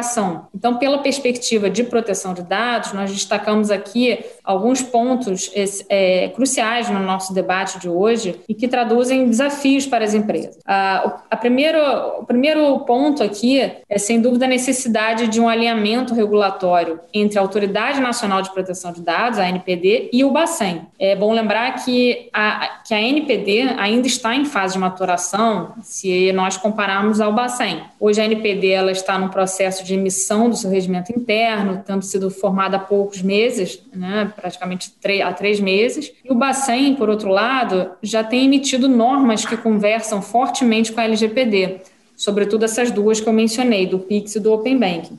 Então, 0.54 0.76
pela 0.76 0.98
perspectiva 0.98 1.68
de 1.68 1.84
proteção 1.84 2.34
de 2.34 2.42
dados, 2.42 2.92
nós 2.92 3.10
destacamos 3.10 3.70
aqui 3.70 4.24
alguns 4.42 4.82
pontos 4.82 5.50
é, 5.88 6.28
cruciais 6.28 6.90
no 6.90 7.00
nosso 7.00 7.32
debate 7.32 7.78
de 7.78 7.88
hoje 7.88 8.40
e 8.48 8.54
que 8.54 8.68
traduzem 8.68 9.26
desafios 9.26 9.86
para 9.86 10.04
as 10.04 10.14
empresas. 10.14 10.58
A, 10.66 11.22
a 11.30 11.36
primeiro, 11.36 11.78
o 12.20 12.24
primeiro 12.24 12.78
ponto 12.80 13.22
aqui 13.22 13.60
é, 13.60 13.98
sem 13.98 14.20
dúvida, 14.20 14.44
a 14.44 14.48
necessidade 14.48 15.28
de 15.28 15.40
um 15.40 15.48
alinhamento 15.48 16.14
regulatório 16.14 17.00
entre 17.12 17.38
a 17.38 17.42
Autoridade 17.42 18.00
Nacional 18.00 18.42
de 18.42 18.52
Proteção 18.52 18.92
de 18.92 19.00
Dados, 19.00 19.38
a 19.38 19.48
NPD, 19.48 20.10
e 20.12 20.24
o 20.24 20.30
Bacen. 20.30 20.82
É 20.98 21.16
bom 21.16 21.32
lembrar 21.32 21.84
que 21.84 22.28
a, 22.32 22.80
que 22.86 22.94
a 22.94 23.00
NPD 23.00 23.62
ainda 23.78 24.06
está 24.06 24.34
em 24.34 24.44
fase 24.44 24.74
de 24.74 24.78
maturação 24.78 25.74
se 25.82 26.32
nós 26.32 26.56
compararmos 26.56 27.20
ao 27.20 27.32
Bacen. 27.32 27.82
Hoje 27.98 28.20
a 28.20 28.24
NPD 28.24 28.70
ela 28.70 28.92
está 28.92 29.18
no 29.18 29.28
processo 29.28 29.73
de 29.82 29.94
emissão 29.94 30.50
do 30.50 30.56
seu 30.56 30.70
regimento 30.70 31.10
interno, 31.12 31.82
tendo 31.86 32.02
sido 32.02 32.30
formado 32.30 32.64
formada 32.64 32.76
há 32.76 32.80
poucos 32.80 33.20
meses, 33.20 33.80
né, 33.92 34.32
praticamente 34.34 34.92
há 35.24 35.32
três 35.32 35.60
meses. 35.60 36.12
E 36.24 36.30
o 36.30 36.34
Bacen, 36.34 36.94
por 36.94 37.08
outro 37.08 37.28
lado, 37.28 37.90
já 38.02 38.22
tem 38.22 38.44
emitido 38.44 38.88
normas 38.88 39.44
que 39.44 39.56
conversam 39.56 40.22
fortemente 40.22 40.92
com 40.92 41.00
a 41.00 41.04
LGPD, 41.04 41.80
sobretudo 42.16 42.64
essas 42.64 42.90
duas 42.90 43.20
que 43.20 43.28
eu 43.28 43.32
mencionei, 43.32 43.86
do 43.86 43.98
PIX 43.98 44.36
e 44.36 44.40
do 44.40 44.52
Open 44.52 44.78
Banking. 44.78 45.18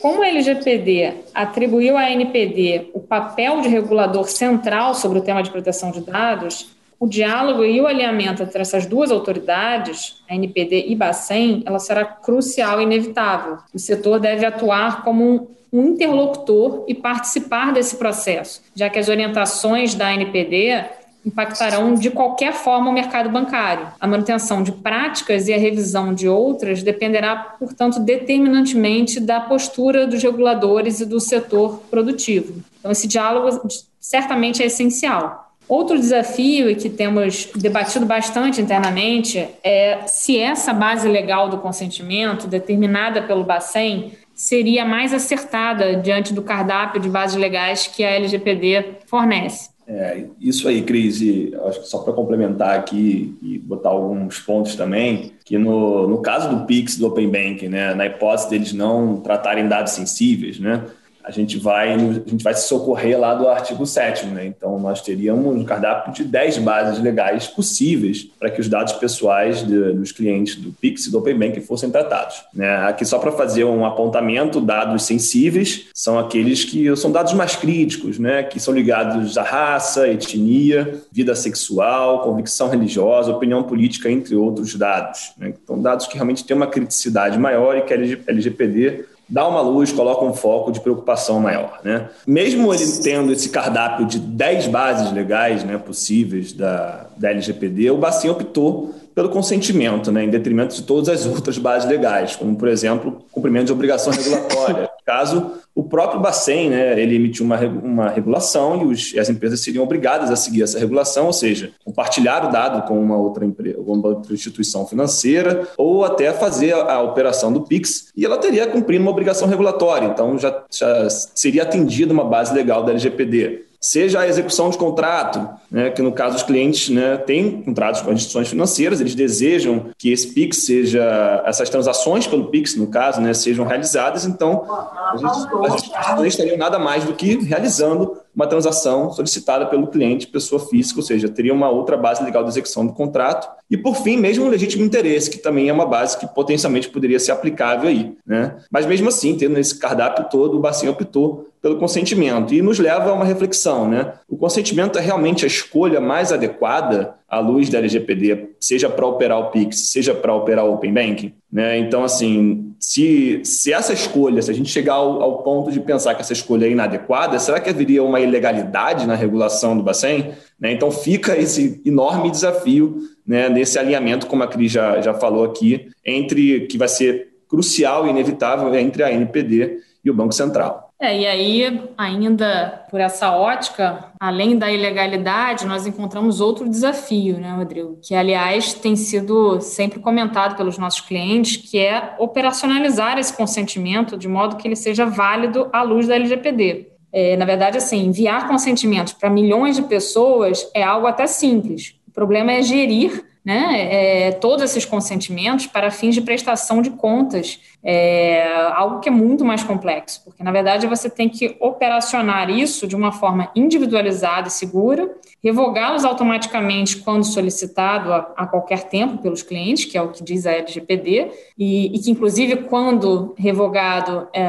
Como 0.00 0.22
a 0.22 0.28
LGPD 0.28 1.12
atribuiu 1.34 1.96
à 1.96 2.10
NPD 2.10 2.90
o 2.94 3.00
papel 3.00 3.60
de 3.60 3.68
regulador 3.68 4.28
central 4.28 4.94
sobre 4.94 5.18
o 5.18 5.22
tema 5.22 5.42
de 5.42 5.50
proteção 5.50 5.90
de 5.90 6.00
dados, 6.00 6.75
o 6.98 7.06
diálogo 7.06 7.64
e 7.64 7.80
o 7.80 7.86
alinhamento 7.86 8.42
entre 8.42 8.60
essas 8.60 8.86
duas 8.86 9.10
autoridades, 9.10 10.22
a 10.28 10.34
NPD 10.34 10.86
e 10.88 10.94
Bacen, 10.94 11.62
ela 11.66 11.78
será 11.78 12.04
crucial 12.04 12.80
e 12.80 12.84
inevitável. 12.84 13.58
O 13.74 13.78
setor 13.78 14.18
deve 14.18 14.46
atuar 14.46 15.04
como 15.04 15.50
um 15.72 15.88
interlocutor 15.88 16.84
e 16.88 16.94
participar 16.94 17.72
desse 17.72 17.96
processo, 17.96 18.62
já 18.74 18.88
que 18.88 18.98
as 18.98 19.08
orientações 19.08 19.94
da 19.94 20.12
NPD 20.14 20.84
impactarão 21.26 21.94
de 21.94 22.08
qualquer 22.08 22.52
forma 22.52 22.88
o 22.88 22.92
mercado 22.92 23.28
bancário. 23.28 23.88
A 24.00 24.06
manutenção 24.06 24.62
de 24.62 24.70
práticas 24.70 25.48
e 25.48 25.52
a 25.52 25.58
revisão 25.58 26.14
de 26.14 26.28
outras 26.28 26.84
dependerá, 26.84 27.56
portanto, 27.58 27.98
determinantemente 27.98 29.18
da 29.18 29.40
postura 29.40 30.06
dos 30.06 30.22
reguladores 30.22 31.00
e 31.00 31.04
do 31.04 31.18
setor 31.18 31.82
produtivo. 31.90 32.62
Então, 32.78 32.92
esse 32.92 33.08
diálogo 33.08 33.68
certamente 33.98 34.62
é 34.62 34.66
essencial. 34.66 35.45
Outro 35.68 35.98
desafio 35.98 36.70
e 36.70 36.76
que 36.76 36.88
temos 36.88 37.48
debatido 37.56 38.06
bastante 38.06 38.60
internamente 38.60 39.48
é 39.64 40.06
se 40.06 40.38
essa 40.38 40.72
base 40.72 41.08
legal 41.08 41.48
do 41.48 41.58
consentimento, 41.58 42.46
determinada 42.46 43.22
pelo 43.22 43.42
Bacen, 43.42 44.12
seria 44.32 44.84
mais 44.84 45.12
acertada 45.12 45.96
diante 45.96 46.32
do 46.32 46.42
cardápio 46.42 47.00
de 47.00 47.08
bases 47.08 47.36
legais 47.36 47.86
que 47.86 48.04
a 48.04 48.10
LGPD 48.10 48.98
fornece. 49.06 49.70
É, 49.88 50.24
isso 50.40 50.68
aí, 50.68 50.82
Cris, 50.82 51.20
e 51.20 51.54
acho 51.66 51.82
que 51.82 51.88
só 51.88 51.98
para 51.98 52.12
complementar 52.12 52.76
aqui 52.76 53.36
e 53.40 53.56
botar 53.58 53.90
alguns 53.90 54.38
pontos 54.40 54.74
também, 54.74 55.32
que 55.44 55.56
no, 55.56 56.08
no 56.08 56.18
caso 56.18 56.48
do 56.48 56.66
Pix, 56.66 56.98
do 56.98 57.06
Open 57.06 57.28
Banking, 57.28 57.68
né, 57.68 57.94
na 57.94 58.06
hipótese 58.06 58.50
deles 58.50 58.72
não 58.72 59.16
tratarem 59.18 59.68
dados 59.68 59.92
sensíveis, 59.92 60.58
né, 60.58 60.84
a 61.26 61.32
gente 61.32 61.58
vai 61.58 61.92
a 61.92 61.98
gente 61.98 62.44
vai 62.44 62.54
se 62.54 62.68
socorrer 62.68 63.18
lá 63.18 63.34
do 63.34 63.48
artigo 63.48 63.84
7 63.84 64.26
né? 64.26 64.46
Então 64.46 64.78
nós 64.78 65.00
teríamos 65.00 65.54
um 65.54 65.64
cardápio 65.64 66.12
de 66.12 66.22
10 66.22 66.58
bases 66.58 67.02
legais 67.02 67.48
possíveis 67.48 68.22
para 68.38 68.48
que 68.48 68.60
os 68.60 68.68
dados 68.68 68.92
pessoais 68.92 69.66
de, 69.66 69.92
dos 69.92 70.12
clientes 70.12 70.54
do 70.54 70.70
Pix 70.72 71.06
e 71.06 71.10
do 71.10 71.18
Open 71.18 71.36
Bank 71.36 71.60
fossem 71.62 71.90
tratados, 71.90 72.44
né? 72.54 72.76
Aqui 72.86 73.04
só 73.04 73.18
para 73.18 73.32
fazer 73.32 73.64
um 73.64 73.84
apontamento, 73.84 74.60
dados 74.60 75.02
sensíveis 75.02 75.86
são 75.92 76.16
aqueles 76.18 76.64
que 76.64 76.94
são 76.96 77.10
dados 77.10 77.32
mais 77.32 77.56
críticos, 77.56 78.18
né? 78.18 78.44
Que 78.44 78.60
são 78.60 78.72
ligados 78.72 79.36
à 79.36 79.42
raça, 79.42 80.06
etnia, 80.08 81.02
vida 81.10 81.34
sexual, 81.34 82.22
convicção 82.22 82.68
religiosa, 82.68 83.32
opinião 83.32 83.64
política, 83.64 84.08
entre 84.08 84.36
outros 84.36 84.76
dados. 84.76 85.32
Né? 85.36 85.52
Então 85.62 85.80
dados 85.80 86.06
que 86.06 86.14
realmente 86.14 86.44
têm 86.44 86.56
uma 86.56 86.68
criticidade 86.68 87.38
maior 87.38 87.76
e 87.76 87.82
que 87.82 87.92
a 87.92 87.96
LGPD 87.96 89.15
dá 89.28 89.46
uma 89.46 89.60
luz, 89.60 89.92
coloca 89.92 90.24
um 90.24 90.32
foco 90.32 90.70
de 90.70 90.80
preocupação 90.80 91.40
maior. 91.40 91.80
Né? 91.82 92.08
Mesmo 92.26 92.72
ele 92.72 92.86
tendo 93.02 93.32
esse 93.32 93.48
cardápio 93.48 94.06
de 94.06 94.18
10 94.18 94.68
bases 94.68 95.12
legais 95.12 95.64
né, 95.64 95.78
possíveis 95.78 96.52
da, 96.52 97.06
da 97.16 97.30
LGPD, 97.30 97.90
o 97.90 97.98
Bacen 97.98 98.30
optou 98.30 98.94
pelo 99.14 99.30
consentimento, 99.30 100.12
né, 100.12 100.24
em 100.24 100.30
detrimento 100.30 100.74
de 100.74 100.82
todas 100.82 101.08
as 101.08 101.24
outras 101.26 101.56
bases 101.56 101.88
legais, 101.88 102.36
como, 102.36 102.54
por 102.54 102.68
exemplo, 102.68 103.24
cumprimento 103.32 103.66
de 103.66 103.72
obrigação 103.72 104.12
regulatória. 104.12 104.90
Caso 105.06 105.52
o 105.76 105.84
próprio 105.84 106.18
Bacen, 106.18 106.70
né, 106.70 106.98
ele 106.98 107.16
emitiu 107.16 107.44
uma, 107.44 107.60
uma 107.60 108.08
regulação 108.08 108.80
e 108.80 108.84
os, 108.86 109.14
as 109.18 109.28
empresas 109.28 109.60
seriam 109.60 109.84
obrigadas 109.84 110.30
a 110.30 110.36
seguir 110.36 110.62
essa 110.62 110.78
regulação, 110.78 111.26
ou 111.26 111.34
seja, 111.34 111.70
compartilhar 111.84 112.46
o 112.46 112.50
dado 112.50 112.88
com 112.88 112.98
uma 112.98 113.18
outra 113.18 113.44
empresa, 113.44 113.78
uma 113.78 114.08
outra 114.08 114.32
instituição 114.32 114.86
financeira, 114.86 115.68
ou 115.76 116.02
até 116.02 116.32
fazer 116.32 116.72
a, 116.72 116.94
a 116.94 117.02
operação 117.02 117.52
do 117.52 117.60
Pix, 117.60 118.10
e 118.16 118.24
ela 118.24 118.38
teria 118.38 118.66
cumprido 118.66 119.02
uma 119.02 119.10
obrigação 119.10 119.46
regulatória, 119.46 120.06
então 120.06 120.38
já, 120.38 120.64
já 120.70 121.10
seria 121.10 121.64
atendida 121.64 122.10
uma 122.10 122.24
base 122.24 122.54
legal 122.54 122.82
da 122.82 122.92
LGPD 122.92 123.65
seja 123.80 124.20
a 124.20 124.28
execução 124.28 124.70
de 124.70 124.78
contrato, 124.78 125.48
né, 125.70 125.90
que 125.90 126.02
no 126.02 126.12
caso 126.12 126.36
os 126.36 126.42
clientes 126.42 126.88
né, 126.88 127.16
têm 127.16 127.62
contratos 127.62 128.00
com 128.00 128.12
instituições 128.12 128.48
financeiras, 128.48 129.00
eles 129.00 129.14
desejam 129.14 129.86
que 129.98 130.10
esse 130.10 130.32
PIX 130.32 130.64
seja, 130.64 131.42
essas 131.44 131.70
transações 131.70 132.26
pelo 132.26 132.46
PIX, 132.46 132.76
no 132.76 132.88
caso, 132.88 133.20
né, 133.20 133.34
sejam 133.34 133.66
realizadas, 133.66 134.24
então 134.24 134.64
a 134.68 135.16
gente, 135.16 135.94
a 135.94 136.16
gente 136.16 136.28
estaria 136.28 136.56
nada 136.56 136.78
mais 136.78 137.04
do 137.04 137.12
que 137.12 137.36
realizando 137.44 138.16
uma 138.36 138.46
transação 138.46 139.10
solicitada 139.10 139.64
pelo 139.64 139.86
cliente, 139.86 140.26
pessoa 140.26 140.60
física, 140.60 141.00
ou 141.00 141.06
seja, 141.06 141.26
teria 141.26 141.54
uma 141.54 141.70
outra 141.70 141.96
base 141.96 142.22
legal 142.22 142.44
de 142.44 142.50
execução 142.50 142.86
do 142.86 142.92
contrato. 142.92 143.48
E, 143.70 143.78
por 143.78 143.96
fim, 143.96 144.18
mesmo 144.18 144.44
um 144.44 144.48
legítimo 144.48 144.84
interesse, 144.84 145.30
que 145.30 145.38
também 145.38 145.70
é 145.70 145.72
uma 145.72 145.86
base 145.86 146.18
que 146.18 146.26
potencialmente 146.26 146.90
poderia 146.90 147.18
ser 147.18 147.32
aplicável 147.32 147.88
aí. 147.88 148.14
Né? 148.26 148.54
Mas, 148.70 148.84
mesmo 148.84 149.08
assim, 149.08 149.34
tendo 149.34 149.58
esse 149.58 149.78
cardápio 149.78 150.26
todo, 150.30 150.58
o 150.58 150.60
Bacen 150.60 150.90
optou 150.90 151.48
pelo 151.62 151.78
consentimento. 151.78 152.52
E 152.52 152.60
nos 152.60 152.78
leva 152.78 153.10
a 153.10 153.14
uma 153.14 153.24
reflexão, 153.24 153.88
né? 153.88 154.12
O 154.28 154.36
consentimento 154.36 154.98
é 154.98 155.02
realmente 155.02 155.44
a 155.44 155.48
escolha 155.48 156.00
mais 156.00 156.30
adequada 156.30 157.14
à 157.36 157.40
luz 157.40 157.68
da 157.68 157.78
LGPD, 157.78 158.50
seja 158.60 158.88
para 158.88 159.06
operar 159.06 159.38
o 159.38 159.50
Pix, 159.50 159.90
seja 159.90 160.14
para 160.14 160.34
operar 160.34 160.64
o 160.64 160.74
Open 160.74 160.92
Banking? 160.92 161.32
Né? 161.52 161.78
Então, 161.78 162.04
assim, 162.04 162.74
se, 162.78 163.40
se 163.44 163.72
essa 163.72 163.92
escolha, 163.92 164.42
se 164.42 164.50
a 164.50 164.54
gente 164.54 164.70
chegar 164.70 164.94
ao, 164.94 165.22
ao, 165.22 165.42
ponto 165.42 165.70
de 165.70 165.80
pensar 165.80 166.14
que 166.14 166.20
essa 166.20 166.32
escolha 166.32 166.66
é 166.66 166.70
inadequada, 166.70 167.38
será 167.38 167.60
que 167.60 167.70
haveria 167.70 168.02
uma 168.02 168.20
ilegalidade 168.20 169.06
na 169.06 169.14
regulação 169.14 169.76
do 169.76 169.82
Bacen? 169.82 170.32
Né? 170.60 170.72
Então, 170.72 170.90
fica 170.90 171.36
esse 171.36 171.80
enorme 171.84 172.30
desafio 172.30 172.98
né, 173.26 173.48
nesse 173.48 173.78
alinhamento, 173.78 174.26
como 174.26 174.42
a 174.42 174.46
Cris 174.46 174.72
já, 174.72 175.00
já 175.00 175.14
falou 175.14 175.44
aqui, 175.44 175.88
entre 176.04 176.66
que 176.66 176.76
vai 176.76 176.88
ser 176.88 177.28
crucial 177.48 178.06
e 178.06 178.10
inevitável 178.10 178.74
entre 178.74 179.02
a 179.02 179.12
NPD 179.12 179.78
e 180.04 180.10
o 180.10 180.14
Banco 180.14 180.32
Central. 180.32 180.85
É, 180.98 181.18
e 181.18 181.26
aí, 181.26 181.90
ainda 181.98 182.86
por 182.90 183.00
essa 183.00 183.30
ótica, 183.30 184.06
além 184.18 184.56
da 184.56 184.72
ilegalidade, 184.72 185.66
nós 185.66 185.86
encontramos 185.86 186.40
outro 186.40 186.66
desafio, 186.66 187.38
né, 187.38 187.52
Rodrigo? 187.52 187.98
Que, 188.02 188.14
aliás, 188.14 188.72
tem 188.72 188.96
sido 188.96 189.60
sempre 189.60 190.00
comentado 190.00 190.56
pelos 190.56 190.78
nossos 190.78 191.02
clientes, 191.02 191.58
que 191.58 191.78
é 191.78 192.14
operacionalizar 192.18 193.18
esse 193.18 193.36
consentimento 193.36 194.16
de 194.16 194.26
modo 194.26 194.56
que 194.56 194.66
ele 194.66 194.76
seja 194.76 195.04
válido 195.04 195.68
à 195.70 195.82
luz 195.82 196.06
da 196.06 196.14
LGPD. 196.14 196.88
É, 197.12 197.36
na 197.36 197.44
verdade, 197.44 197.76
assim, 197.76 198.06
enviar 198.06 198.48
consentimentos 198.48 199.12
para 199.12 199.28
milhões 199.28 199.76
de 199.76 199.82
pessoas 199.82 200.66
é 200.74 200.82
algo 200.82 201.06
até 201.06 201.26
simples. 201.26 201.94
O 202.08 202.10
problema 202.10 202.52
é 202.52 202.62
gerir 202.62 203.22
né, 203.44 204.26
é, 204.28 204.32
todos 204.32 204.64
esses 204.64 204.84
consentimentos 204.84 205.66
para 205.66 205.90
fins 205.90 206.16
de 206.16 206.20
prestação 206.20 206.82
de 206.82 206.90
contas, 206.90 207.60
é 207.84 208.44
algo 208.68 209.00
que 209.00 209.08
é 209.08 209.12
muito 209.12 209.44
mais 209.44 209.62
complexo, 209.62 210.22
porque 210.24 210.42
na 210.42 210.52
verdade 210.52 210.86
você 210.86 211.08
tem 211.08 211.28
que 211.28 211.56
operacionar 211.60 212.50
isso 212.50 212.86
de 212.86 212.96
uma 212.96 213.12
forma 213.12 213.50
individualizada 213.54 214.48
e 214.48 214.50
segura, 214.50 215.10
revogá-los 215.42 216.04
automaticamente 216.04 216.98
quando 216.98 217.24
solicitado 217.24 218.12
a, 218.12 218.32
a, 218.36 218.46
qualquer 218.46 218.84
tempo 218.84 219.18
pelos 219.18 219.42
clientes, 219.42 219.84
que 219.84 219.96
é 219.96 220.02
o 220.02 220.10
que 220.10 220.22
diz 220.22 220.46
a 220.46 220.52
LGPD, 220.52 221.30
e, 221.58 221.96
e 221.96 221.98
que 221.98 222.10
inclusive 222.10 222.56
quando 222.64 223.34
revogado 223.38 224.28
é, 224.32 224.48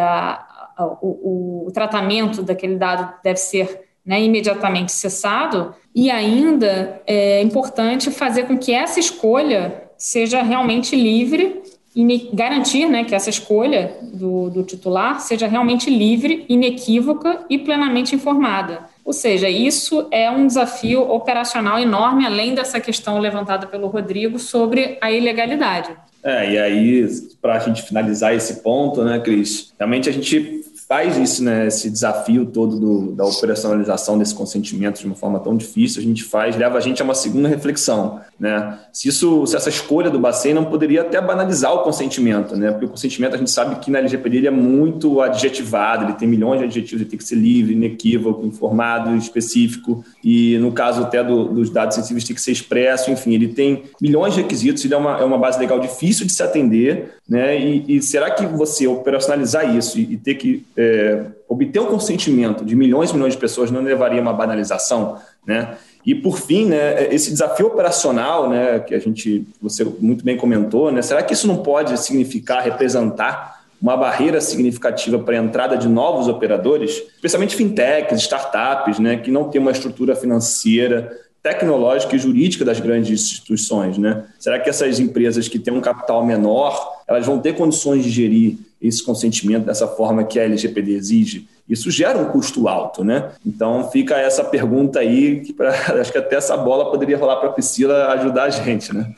o, 1.02 1.68
o, 1.68 1.72
tratamento 1.72 2.42
daquele 2.42 2.76
dado 2.76 3.14
deve 3.24 3.38
ser 3.38 3.88
né, 4.06 4.22
imediatamente 4.22 4.92
cessado, 4.92 5.74
e 5.94 6.10
ainda 6.10 7.02
é 7.06 7.42
importante 7.42 8.12
fazer 8.12 8.44
com 8.44 8.58
que 8.58 8.74
essa 8.74 9.00
escolha 9.00 9.84
seja 9.98 10.44
realmente 10.44 10.96
livre 10.96 11.62
e 11.98 12.30
garantir 12.32 12.88
né, 12.88 13.04
que 13.04 13.16
essa 13.16 13.32
escolha 13.32 13.98
do, 14.13 14.51
do 14.51 14.62
titular 14.62 15.20
seja 15.20 15.48
realmente 15.48 15.89
livre, 15.89 16.46
inequívoca 16.48 17.39
e 17.50 17.58
plenamente 17.58 18.13
informada. 18.13 18.82
Ou 19.04 19.12
seja, 19.12 19.50
isso 19.50 20.08
é 20.12 20.30
um 20.30 20.46
desafio 20.46 21.01
operacional 21.10 21.80
enorme, 21.80 22.24
além 22.24 22.54
dessa 22.54 22.80
questão 22.80 23.18
levantada 23.18 23.66
pelo 23.66 23.88
Rodrigo 23.88 24.38
sobre 24.38 25.00
a 25.01 25.12
ilegalidade. 25.12 25.89
É, 26.24 26.51
e 26.51 26.60
aí, 26.60 27.08
para 27.42 27.56
a 27.56 27.60
gente 27.60 27.82
finalizar 27.82 28.36
esse 28.36 28.62
ponto, 28.62 29.04
né, 29.04 29.18
Cris, 29.18 29.74
realmente 29.80 30.08
a 30.08 30.12
gente 30.12 30.66
faz 30.88 31.17
isso, 31.17 31.44
né, 31.44 31.67
esse 31.67 31.89
desafio 31.89 32.46
todo 32.46 32.79
do, 32.79 33.12
da 33.12 33.25
operacionalização 33.25 34.17
desse 34.17 34.34
consentimento 34.34 35.00
de 35.00 35.06
uma 35.06 35.15
forma 35.15 35.38
tão 35.38 35.58
difícil, 35.58 36.01
a 36.01 36.03
gente 36.03 36.24
faz, 36.24 36.56
leva 36.56 36.77
a 36.77 36.82
gente 36.82 37.01
a 37.01 37.06
uma 37.06 37.13
segunda 37.13 37.50
reflexão, 37.50 38.22
né? 38.39 38.79
Se 38.94 39.10
isso, 39.10 39.46
se 39.46 39.56
essa 39.56 39.67
escolha 39.67 40.10
do 40.10 40.17
Bacen 40.17 40.53
não 40.53 40.63
poderia 40.63 41.01
até 41.01 41.20
banalizar 41.20 41.74
o 41.74 41.79
consentimento, 41.79 42.56
né? 42.56 42.72
Porque 42.72 42.86
o 42.86 42.89
consentimento 42.89 43.36
a 43.36 43.38
gente 43.38 43.51
sabe 43.51 43.75
que 43.79 43.91
na 43.91 44.00
LGPD 44.00 44.38
ele 44.38 44.48
é 44.48 44.51
muito 44.51 45.20
adjetivado, 45.20 46.06
ele 46.06 46.13
tem 46.13 46.27
milhões 46.27 46.60
de 46.60 46.65
adjetivos, 46.65 47.01
ele 47.01 47.10
tem 47.10 47.17
que 47.20 47.25
ser 47.25 47.36
livre, 47.36 47.74
inequívoco, 47.74 48.46
informado, 48.46 49.13
específico, 49.17 50.06
e 50.24 50.58
no 50.60 50.72
caso 50.72 51.01
até 51.01 51.22
do, 51.22 51.50
dos 51.50 51.70
dados 51.70 51.96
sensíveis 51.96 52.24
tem 52.24 52.36
que 52.36 52.41
ser 52.41 52.53
expresso, 52.53 53.12
enfim, 53.12 53.34
ele 53.34 53.50
tem 53.50 53.84
milhões 54.01 54.36
de 54.36 54.41
requisitos, 54.41 54.86
ele 54.86 54.94
é 54.94 54.98
uma, 54.98 55.20
é 55.20 55.24
uma 55.25 55.38
base 55.38 55.60
legal 55.60 55.79
difícil 55.82 56.25
de 56.25 56.32
se 56.32 56.41
atender, 56.41 57.17
né? 57.27 57.60
E, 57.60 57.98
e 57.98 58.01
será 58.01 58.32
que 58.32 58.46
você 58.46 58.88
operacionalizar 58.88 59.75
isso 59.75 60.00
e, 60.00 60.13
e 60.13 60.17
ter 60.17 60.36
que 60.36 60.65
é, 60.77 61.25
obter 61.50 61.79
o 61.79 61.88
consentimento 61.88 62.63
de 62.63 62.75
milhões 62.75 63.10
e 63.10 63.13
milhões 63.13 63.34
de 63.34 63.39
pessoas 63.39 63.72
não 63.72 63.81
levaria 63.81 64.19
a 64.19 64.22
uma 64.22 64.34
banalização, 64.34 65.17
né? 65.46 65.75
E 66.05 66.15
por 66.15 66.39
fim, 66.39 66.67
né, 66.67 67.13
esse 67.13 67.31
desafio 67.31 67.67
operacional, 67.67 68.50
né, 68.50 68.79
que 68.79 68.96
a 68.96 69.00
gente, 69.00 69.46
você 69.62 69.84
muito 70.00 70.24
bem 70.24 70.38
comentou, 70.38 70.89
né, 70.89 71.01
será 71.01 71.22
que 71.22 71.34
isso 71.34 71.46
não 71.48 71.57
pode 71.57 72.00
significar 72.00 72.63
representar 72.63 73.65
uma 73.81 73.98
barreira 73.98 74.39
significativa 74.39 75.19
para 75.19 75.36
a 75.36 75.43
entrada 75.43 75.77
de 75.77 75.89
novos 75.89 76.29
operadores, 76.29 77.03
especialmente 77.15 77.57
fintechs, 77.57 78.22
startups, 78.22 79.00
né, 79.00 79.17
que 79.17 79.29
não 79.29 79.50
têm 79.50 79.60
uma 79.60 79.72
estrutura 79.72 80.15
financeira 80.15 81.12
tecnológica 81.43 82.15
e 82.15 82.19
jurídica 82.19 82.63
das 82.63 82.79
grandes 82.79 83.22
instituições, 83.22 83.98
né? 83.98 84.25
Será 84.39 84.60
que 84.60 84.69
essas 84.69 85.00
empresas 85.00 85.48
que 85.48 85.60
têm 85.60 85.74
um 85.74 85.79
capital 85.79 86.25
menor, 86.25 87.01
elas 87.07 87.25
vão 87.25 87.39
ter 87.39 87.53
condições 87.53 88.03
de 88.03 88.10
gerir 88.10 88.57
esse 88.81 89.03
consentimento 89.03 89.65
dessa 89.65 89.88
forma 89.88 90.24
que 90.24 90.39
a 90.39 90.43
LGPD 90.43 90.93
exige? 90.93 91.48
Isso 91.67 91.91
gera 91.91 92.17
um 92.17 92.25
custo 92.25 92.67
alto, 92.67 93.03
né? 93.03 93.31
Então 93.46 93.89
fica 93.91 94.15
essa 94.17 94.43
pergunta 94.43 95.00
aí, 95.00 95.41
que 95.41 95.53
pra, 95.53 95.69
acho 96.00 96.12
que 96.12 96.17
até 96.17 96.36
essa 96.36 96.55
bola 96.55 96.89
poderia 96.89 97.17
rolar 97.17 97.38
para 97.38 97.50
a 97.50 97.53
Priscila 97.53 98.07
ajudar 98.13 98.43
a 98.43 98.50
gente, 98.50 98.93
né? 98.96 99.13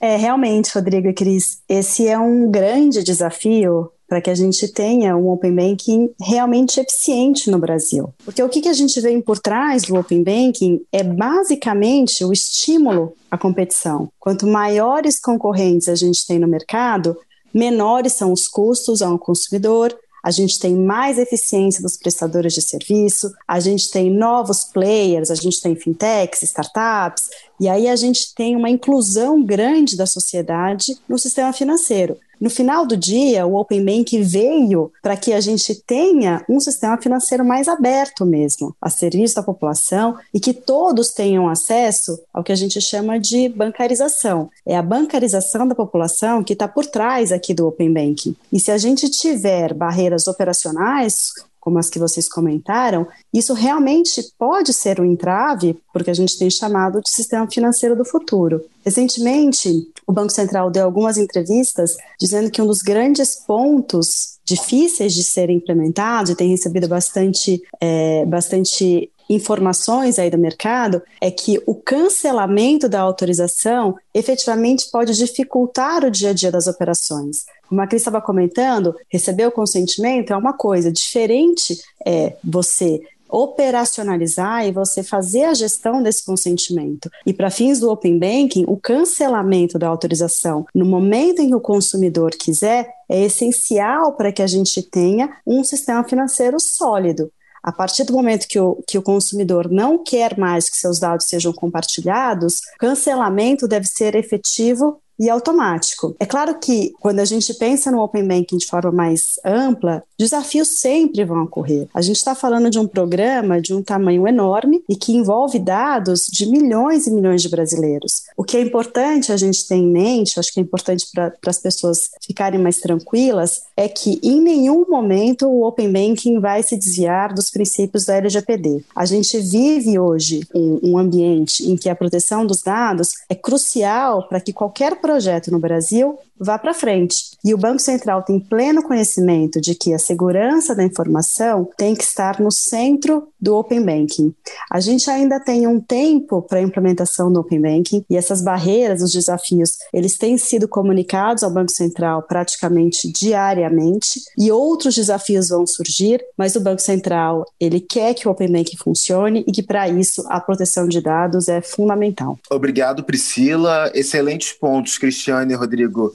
É, 0.00 0.16
realmente, 0.16 0.70
Rodrigo 0.74 1.08
e 1.08 1.14
Cris, 1.14 1.60
esse 1.66 2.06
é 2.06 2.18
um 2.18 2.50
grande 2.50 3.02
desafio 3.02 3.90
para 4.06 4.20
que 4.20 4.28
a 4.28 4.34
gente 4.34 4.68
tenha 4.68 5.16
um 5.16 5.30
Open 5.30 5.54
Banking 5.54 6.10
realmente 6.20 6.78
eficiente 6.78 7.50
no 7.50 7.58
Brasil. 7.58 8.12
Porque 8.24 8.42
o 8.42 8.48
que, 8.48 8.60
que 8.60 8.68
a 8.68 8.74
gente 8.74 9.00
vê 9.00 9.18
por 9.22 9.38
trás 9.38 9.84
do 9.84 9.96
Open 9.96 10.22
Banking 10.22 10.82
é 10.92 11.02
basicamente 11.02 12.24
o 12.24 12.32
estímulo 12.32 13.14
à 13.30 13.38
competição. 13.38 14.08
Quanto 14.20 14.46
maiores 14.46 15.18
concorrentes 15.18 15.88
a 15.88 15.94
gente 15.94 16.26
tem 16.26 16.38
no 16.38 16.46
mercado, 16.46 17.16
menores 17.54 18.14
são 18.14 18.32
os 18.32 18.48
custos 18.48 19.00
ao 19.00 19.18
consumidor, 19.18 19.96
a 20.24 20.30
gente 20.30 20.58
tem 20.58 20.74
mais 20.74 21.18
eficiência 21.18 21.82
dos 21.82 21.98
prestadores 21.98 22.54
de 22.54 22.62
serviço, 22.62 23.30
a 23.46 23.60
gente 23.60 23.90
tem 23.90 24.10
novos 24.10 24.64
players, 24.64 25.30
a 25.30 25.34
gente 25.34 25.60
tem 25.60 25.76
fintechs, 25.76 26.42
startups, 26.42 27.28
e 27.60 27.68
aí 27.68 27.86
a 27.86 27.94
gente 27.94 28.34
tem 28.34 28.56
uma 28.56 28.70
inclusão 28.70 29.44
grande 29.44 29.98
da 29.98 30.06
sociedade 30.06 30.96
no 31.06 31.18
sistema 31.18 31.52
financeiro. 31.52 32.16
No 32.40 32.50
final 32.50 32.86
do 32.86 32.96
dia, 32.96 33.46
o 33.46 33.54
Open 33.54 33.84
Bank 33.84 34.20
veio 34.22 34.92
para 35.02 35.16
que 35.16 35.32
a 35.32 35.40
gente 35.40 35.74
tenha 35.74 36.44
um 36.48 36.60
sistema 36.60 37.00
financeiro 37.00 37.44
mais 37.44 37.68
aberto 37.68 38.26
mesmo, 38.26 38.74
a 38.80 38.90
serviço 38.90 39.36
da 39.36 39.42
população 39.42 40.16
e 40.32 40.40
que 40.40 40.52
todos 40.52 41.10
tenham 41.10 41.48
acesso 41.48 42.18
ao 42.32 42.42
que 42.42 42.52
a 42.52 42.56
gente 42.56 42.80
chama 42.80 43.18
de 43.18 43.48
bancarização. 43.48 44.50
É 44.66 44.76
a 44.76 44.82
bancarização 44.82 45.66
da 45.66 45.74
população 45.74 46.42
que 46.42 46.52
está 46.52 46.68
por 46.68 46.86
trás 46.86 47.32
aqui 47.32 47.54
do 47.54 47.66
Open 47.66 47.92
Banking. 47.92 48.36
E 48.52 48.60
se 48.60 48.70
a 48.70 48.78
gente 48.78 49.08
tiver 49.10 49.74
barreiras 49.74 50.26
operacionais, 50.26 51.32
como 51.64 51.78
as 51.78 51.88
que 51.88 51.98
vocês 51.98 52.28
comentaram, 52.28 53.06
isso 53.32 53.54
realmente 53.54 54.22
pode 54.38 54.74
ser 54.74 55.00
um 55.00 55.04
entrave, 55.04 55.74
porque 55.94 56.10
a 56.10 56.14
gente 56.14 56.36
tem 56.38 56.50
chamado 56.50 57.00
de 57.00 57.08
sistema 57.08 57.50
financeiro 57.50 57.96
do 57.96 58.04
futuro. 58.04 58.62
Recentemente, 58.84 59.90
o 60.06 60.12
Banco 60.12 60.30
Central 60.30 60.70
deu 60.70 60.84
algumas 60.84 61.16
entrevistas 61.16 61.96
dizendo 62.20 62.50
que 62.50 62.60
um 62.60 62.66
dos 62.66 62.82
grandes 62.82 63.34
pontos 63.34 64.34
difíceis 64.44 65.14
de 65.14 65.24
serem 65.24 65.56
implementados, 65.56 66.30
e 66.30 66.36
tem 66.36 66.50
recebido 66.50 66.86
bastante, 66.86 67.62
é, 67.80 68.26
bastante 68.26 69.10
informações 69.28 70.18
aí 70.18 70.30
do 70.30 70.38
mercado 70.38 71.02
é 71.20 71.30
que 71.30 71.60
o 71.66 71.74
cancelamento 71.74 72.88
da 72.88 73.00
autorização 73.00 73.96
efetivamente 74.12 74.90
pode 74.90 75.16
dificultar 75.16 76.04
o 76.04 76.10
dia 76.10 76.30
a 76.30 76.32
dia 76.32 76.50
das 76.50 76.66
operações. 76.66 77.44
Como 77.68 77.80
a 77.80 77.86
Cris 77.86 78.02
estava 78.02 78.20
comentando, 78.20 78.94
receber 79.08 79.46
o 79.46 79.52
consentimento 79.52 80.32
é 80.32 80.36
uma 80.36 80.52
coisa, 80.52 80.92
diferente 80.92 81.78
é 82.06 82.36
você 82.42 83.00
operacionalizar 83.34 84.64
e 84.64 84.70
você 84.70 85.02
fazer 85.02 85.44
a 85.44 85.54
gestão 85.54 86.00
desse 86.00 86.24
consentimento. 86.24 87.10
E 87.26 87.32
para 87.32 87.50
fins 87.50 87.80
do 87.80 87.90
Open 87.90 88.16
Banking, 88.16 88.64
o 88.68 88.76
cancelamento 88.76 89.76
da 89.76 89.88
autorização 89.88 90.64
no 90.72 90.84
momento 90.84 91.42
em 91.42 91.48
que 91.48 91.54
o 91.54 91.60
consumidor 91.60 92.30
quiser 92.30 92.88
é 93.08 93.24
essencial 93.24 94.12
para 94.12 94.30
que 94.30 94.42
a 94.42 94.46
gente 94.46 94.80
tenha 94.82 95.36
um 95.44 95.64
sistema 95.64 96.04
financeiro 96.04 96.60
sólido. 96.60 97.30
A 97.64 97.72
partir 97.72 98.04
do 98.04 98.12
momento 98.12 98.46
que 98.46 98.60
o, 98.60 98.84
que 98.86 98.98
o 98.98 99.02
consumidor 99.02 99.70
não 99.70 100.04
quer 100.04 100.36
mais 100.36 100.68
que 100.68 100.76
seus 100.76 100.98
dados 100.98 101.24
sejam 101.26 101.50
compartilhados, 101.50 102.60
cancelamento 102.78 103.66
deve 103.66 103.86
ser 103.86 104.14
efetivo 104.14 105.00
e 105.18 105.30
automático. 105.30 106.14
É 106.18 106.26
claro 106.26 106.58
que 106.58 106.92
quando 107.00 107.20
a 107.20 107.24
gente 107.24 107.52
pensa 107.54 107.90
no 107.90 108.00
Open 108.00 108.26
Banking 108.26 108.58
de 108.58 108.66
forma 108.66 108.90
mais 108.90 109.38
ampla, 109.44 110.02
desafios 110.18 110.80
sempre 110.80 111.24
vão 111.24 111.44
ocorrer. 111.44 111.88
A 111.94 112.00
gente 112.00 112.16
está 112.16 112.34
falando 112.34 112.70
de 112.70 112.78
um 112.78 112.86
programa 112.86 113.60
de 113.60 113.74
um 113.74 113.82
tamanho 113.82 114.26
enorme 114.26 114.82
e 114.88 114.96
que 114.96 115.12
envolve 115.12 115.58
dados 115.58 116.26
de 116.26 116.46
milhões 116.46 117.06
e 117.06 117.10
milhões 117.10 117.42
de 117.42 117.48
brasileiros. 117.48 118.24
O 118.36 118.44
que 118.44 118.56
é 118.56 118.60
importante 118.60 119.32
a 119.32 119.36
gente 119.36 119.66
ter 119.66 119.76
em 119.76 119.86
mente, 119.86 120.38
acho 120.38 120.52
que 120.52 120.60
é 120.60 120.62
importante 120.62 121.06
para 121.12 121.32
as 121.46 121.58
pessoas 121.58 122.10
ficarem 122.20 122.60
mais 122.60 122.78
tranquilas, 122.78 123.62
é 123.76 123.88
que 123.88 124.20
em 124.22 124.40
nenhum 124.40 124.84
momento 124.88 125.46
o 125.46 125.66
Open 125.66 125.92
Banking 125.92 126.40
vai 126.40 126.62
se 126.62 126.76
desviar 126.76 127.32
dos 127.32 127.50
princípios 127.50 128.04
da 128.04 128.16
LGPD. 128.16 128.84
A 128.94 129.04
gente 129.04 129.38
vive 129.38 129.98
hoje 129.98 130.46
um 130.54 130.98
ambiente 130.98 131.68
em 131.70 131.76
que 131.76 131.88
a 131.88 131.96
proteção 131.96 132.46
dos 132.46 132.62
dados 132.62 133.14
é 133.28 133.34
crucial 133.34 134.28
para 134.28 134.40
que 134.40 134.52
qualquer 134.52 134.96
projeto 135.04 135.50
no 135.50 135.58
Brasil 135.58 136.16
vá 136.38 136.58
para 136.58 136.74
frente. 136.74 137.34
E 137.44 137.52
o 137.52 137.58
Banco 137.58 137.80
Central 137.80 138.22
tem 138.22 138.40
pleno 138.40 138.82
conhecimento 138.82 139.60
de 139.60 139.74
que 139.74 139.92
a 139.92 139.98
segurança 139.98 140.74
da 140.74 140.82
informação 140.82 141.68
tem 141.76 141.94
que 141.94 142.02
estar 142.02 142.40
no 142.40 142.50
centro 142.50 143.28
do 143.40 143.56
Open 143.56 143.84
Banking. 143.84 144.34
A 144.70 144.80
gente 144.80 145.10
ainda 145.10 145.38
tem 145.38 145.66
um 145.66 145.80
tempo 145.80 146.42
para 146.42 146.58
a 146.58 146.62
implementação 146.62 147.32
do 147.32 147.40
Open 147.40 147.60
Banking 147.60 148.04
e 148.08 148.16
essas 148.16 148.42
barreiras, 148.42 149.02
os 149.02 149.12
desafios, 149.12 149.76
eles 149.92 150.16
têm 150.16 150.38
sido 150.38 150.66
comunicados 150.66 151.42
ao 151.42 151.50
Banco 151.50 151.70
Central 151.70 152.22
praticamente 152.22 153.10
diariamente 153.12 154.20
e 154.38 154.50
outros 154.50 154.94
desafios 154.94 155.50
vão 155.50 155.66
surgir, 155.66 156.24
mas 156.36 156.56
o 156.56 156.60
Banco 156.60 156.80
Central, 156.80 157.44
ele 157.60 157.80
quer 157.80 158.14
que 158.14 158.26
o 158.26 158.30
Open 158.30 158.50
Banking 158.50 158.76
funcione 158.76 159.44
e 159.46 159.52
que 159.52 159.62
para 159.62 159.88
isso 159.88 160.24
a 160.28 160.40
proteção 160.40 160.88
de 160.88 161.00
dados 161.00 161.48
é 161.48 161.60
fundamental. 161.60 162.38
Obrigado, 162.50 163.04
Priscila. 163.04 163.90
Excelentes 163.94 164.52
pontos, 164.52 164.98
Cristiane 164.98 165.52
e 165.52 165.56
Rodrigo. 165.56 166.14